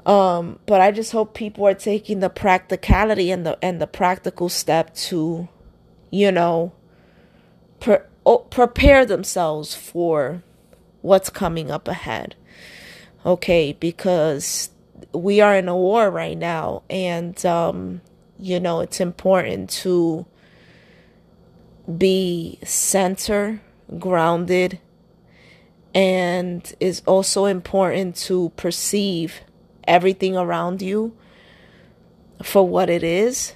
Um, 0.06 0.58
but 0.66 0.80
I 0.80 0.90
just 0.90 1.12
hope 1.12 1.34
people 1.34 1.66
are 1.66 1.74
taking 1.74 2.20
the 2.20 2.30
practicality 2.30 3.30
and 3.30 3.44
the 3.44 3.58
and 3.60 3.80
the 3.80 3.86
practical 3.86 4.48
step 4.48 4.94
to, 4.94 5.48
you 6.10 6.32
know, 6.32 6.72
pre- 7.80 8.06
oh, 8.24 8.38
prepare 8.38 9.04
themselves 9.04 9.74
for 9.74 10.42
what's 11.02 11.28
coming 11.28 11.70
up 11.70 11.88
ahead. 11.88 12.36
Okay, 13.24 13.72
because 13.78 14.70
we 15.12 15.40
are 15.40 15.56
in 15.56 15.68
a 15.68 15.76
war 15.76 16.10
right 16.10 16.38
now, 16.38 16.84
and 16.88 17.44
um, 17.44 18.00
you 18.38 18.60
know 18.60 18.80
it's 18.80 19.00
important 19.00 19.70
to 19.70 20.24
be 21.86 22.58
center, 22.64 23.60
grounded, 23.98 24.80
and 25.94 26.74
it's 26.80 27.02
also 27.06 27.46
important 27.46 28.16
to 28.16 28.50
perceive 28.56 29.40
everything 29.84 30.36
around 30.36 30.82
you 30.82 31.16
for 32.42 32.66
what 32.68 32.90
it 32.90 33.02
is, 33.02 33.54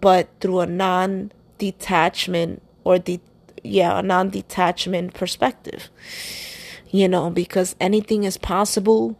but 0.00 0.28
through 0.40 0.60
a 0.60 0.66
non 0.66 1.32
detachment 1.58 2.62
or 2.84 2.98
the 2.98 3.20
yeah, 3.62 3.98
a 3.98 4.02
non 4.02 4.30
detachment 4.30 5.14
perspective. 5.14 5.88
You 6.90 7.08
know, 7.08 7.30
because 7.30 7.74
anything 7.80 8.24
is 8.24 8.36
possible, 8.36 9.18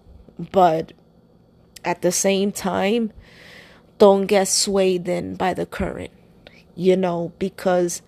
but 0.51 0.93
at 1.85 2.03
the 2.03 2.13
same 2.13 2.53
time, 2.53 3.13
don't 3.99 4.27
get 4.27 4.49
swayed 4.49 5.09
in 5.09 5.37
by 5.37 5.55
the 5.55 5.65
current, 5.65 6.11
you 6.75 6.97
know, 6.97 7.33
because 7.39 8.03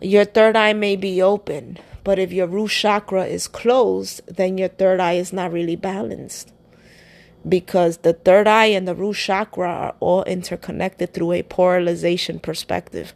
your 0.00 0.24
third 0.24 0.56
eye 0.56 0.72
may 0.72 0.96
be 0.96 1.20
open, 1.22 1.78
but 2.02 2.18
if 2.18 2.32
your 2.32 2.46
root 2.46 2.70
chakra 2.70 3.24
is 3.24 3.48
closed, 3.48 4.20
then 4.26 4.58
your 4.58 4.68
third 4.68 5.00
eye 5.00 5.14
is 5.14 5.32
not 5.32 5.52
really 5.52 5.76
balanced. 5.76 6.52
Because 7.46 7.98
the 7.98 8.14
third 8.14 8.46
eye 8.46 8.66
and 8.66 8.88
the 8.88 8.94
root 8.94 9.16
chakra 9.16 9.68
are 9.68 9.94
all 10.00 10.24
interconnected 10.24 11.12
through 11.12 11.32
a 11.32 11.42
polarization 11.42 12.38
perspective. 12.38 13.14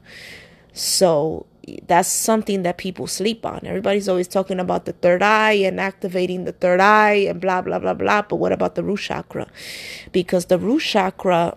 So 0.72 1.46
that's 1.86 2.08
something 2.08 2.62
that 2.62 2.78
people 2.78 3.06
sleep 3.06 3.44
on. 3.44 3.60
Everybody's 3.64 4.08
always 4.08 4.28
talking 4.28 4.60
about 4.60 4.84
the 4.84 4.92
third 4.92 5.22
eye 5.22 5.52
and 5.52 5.80
activating 5.80 6.44
the 6.44 6.52
third 6.52 6.80
eye 6.80 7.26
and 7.28 7.40
blah, 7.40 7.62
blah, 7.62 7.78
blah, 7.78 7.94
blah. 7.94 8.22
But 8.22 8.36
what 8.36 8.52
about 8.52 8.74
the 8.74 8.84
root 8.84 9.00
chakra? 9.00 9.46
Because 10.12 10.46
the 10.46 10.58
root 10.58 10.80
chakra 10.80 11.56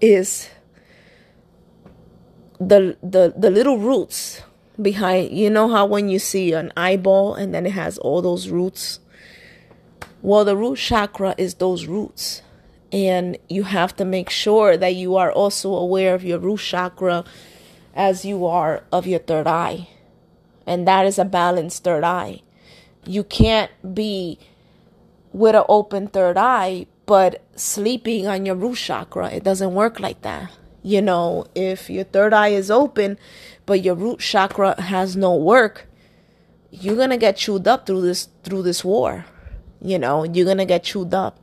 is 0.00 0.48
the 2.60 2.96
the 3.02 3.32
the 3.36 3.50
little 3.50 3.78
roots 3.78 4.42
behind 4.80 5.36
you 5.36 5.50
know 5.50 5.68
how 5.68 5.86
when 5.86 6.08
you 6.08 6.18
see 6.18 6.52
an 6.52 6.72
eyeball 6.76 7.34
and 7.34 7.54
then 7.54 7.66
it 7.66 7.72
has 7.72 7.98
all 7.98 8.22
those 8.22 8.48
roots? 8.48 9.00
Well 10.22 10.44
the 10.44 10.56
root 10.56 10.78
chakra 10.78 11.34
is 11.38 11.54
those 11.54 11.86
roots. 11.86 12.42
And 12.90 13.36
you 13.50 13.64
have 13.64 13.94
to 13.96 14.04
make 14.06 14.30
sure 14.30 14.78
that 14.78 14.94
you 14.94 15.16
are 15.16 15.30
also 15.30 15.74
aware 15.74 16.14
of 16.14 16.24
your 16.24 16.38
root 16.38 16.60
chakra 16.60 17.24
as 17.94 18.24
you 18.24 18.46
are 18.46 18.82
of 18.90 19.06
your 19.06 19.18
third 19.18 19.46
eye. 19.46 19.88
And 20.66 20.88
that 20.88 21.04
is 21.04 21.18
a 21.18 21.24
balanced 21.26 21.84
third 21.84 22.02
eye. 22.02 22.40
You 23.04 23.24
can't 23.24 23.70
be 23.94 24.38
with 25.32 25.54
an 25.54 25.64
open 25.68 26.08
third 26.08 26.36
eye 26.36 26.86
but 27.06 27.42
sleeping 27.54 28.26
on 28.26 28.46
your 28.46 28.54
root 28.54 28.76
chakra 28.76 29.30
it 29.30 29.44
doesn't 29.44 29.74
work 29.74 30.00
like 30.00 30.20
that 30.22 30.50
you 30.82 31.02
know, 31.02 31.46
if 31.54 31.90
your 31.90 32.04
third 32.04 32.32
eye 32.32 32.48
is 32.48 32.70
open, 32.70 33.18
but 33.66 33.82
your 33.82 33.94
root 33.94 34.20
chakra 34.20 34.80
has 34.80 35.16
no 35.16 35.34
work, 35.34 35.86
you're 36.70 36.96
gonna 36.96 37.18
get 37.18 37.36
chewed 37.36 37.66
up 37.66 37.86
through 37.86 38.02
this 38.02 38.28
through 38.42 38.62
this 38.62 38.84
war. 38.84 39.24
You 39.80 39.98
know, 39.98 40.24
you're 40.24 40.46
gonna 40.46 40.66
get 40.66 40.84
chewed 40.84 41.14
up. 41.14 41.38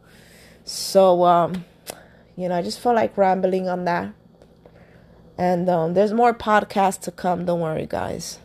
So, 0.64 1.24
um, 1.24 1.66
you 2.36 2.50
know, 2.50 2.56
I 2.56 2.62
just 2.62 2.80
felt 2.80 2.96
like 2.96 3.18
rambling 3.18 3.70
on 3.70 3.86
that. 3.86 4.14
And 5.38 5.70
um, 5.70 5.94
there's 5.94 6.14
more 6.14 6.34
podcasts 6.34 7.02
to 7.02 7.12
come. 7.12 7.46
Don't 7.46 7.60
worry, 7.60 7.86
guys. 7.86 8.40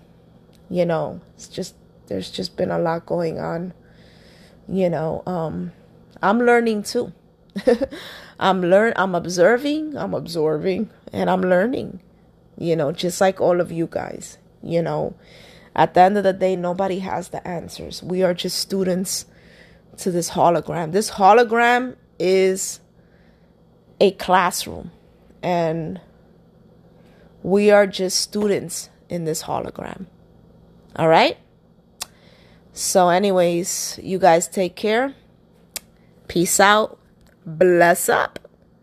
You 0.69 0.85
know, 0.85 1.21
it's 1.35 1.49
just 1.49 1.75
there's 2.07 2.31
just 2.31 2.57
been 2.57 2.71
a 2.71 2.79
lot 2.79 3.07
going 3.07 3.39
on. 3.39 3.73
You 4.69 4.91
know, 4.91 5.23
um, 5.27 5.73
I'm 6.23 6.41
learning 6.41 6.83
too. 6.83 7.13
I'm 8.41 8.63
learn 8.63 8.93
I'm 8.97 9.15
observing, 9.15 9.97
I'm 9.97 10.15
absorbing, 10.15 10.91
and 11.13 11.29
I'm 11.29 11.43
learning. 11.43 12.01
You 12.59 12.77
know, 12.77 12.93
just 12.93 13.21
like 13.21 13.41
all 13.41 13.61
of 13.61 13.73
you 13.73 13.89
guys. 13.91 14.39
You 14.63 14.83
know, 14.83 15.15
at 15.75 15.95
the 15.95 16.01
end 16.01 16.19
of 16.19 16.25
the 16.25 16.33
day, 16.33 16.57
nobody 16.57 16.99
has 17.01 17.29
the 17.29 17.47
answers. 17.47 18.03
We 18.03 18.23
are 18.23 18.35
just 18.35 18.59
students 18.59 19.27
to 19.99 20.11
this 20.11 20.31
hologram. 20.31 20.93
This 20.93 21.13
hologram 21.13 21.97
is 22.19 22.81
a 24.01 24.13
classroom, 24.13 24.91
and 25.43 26.01
we 27.43 27.71
are 27.71 27.87
just 27.87 28.21
students 28.21 28.91
in 29.09 29.25
this 29.25 29.45
hologram. 29.45 30.07
All 30.97 31.09
right? 31.09 31.39
So, 32.73 33.09
anyways, 33.09 33.99
you 34.03 34.19
guys 34.19 34.49
take 34.49 34.77
care. 34.77 35.15
Peace 36.29 36.61
out. 36.61 37.00
Bless 37.59 38.09
up. 38.09 38.40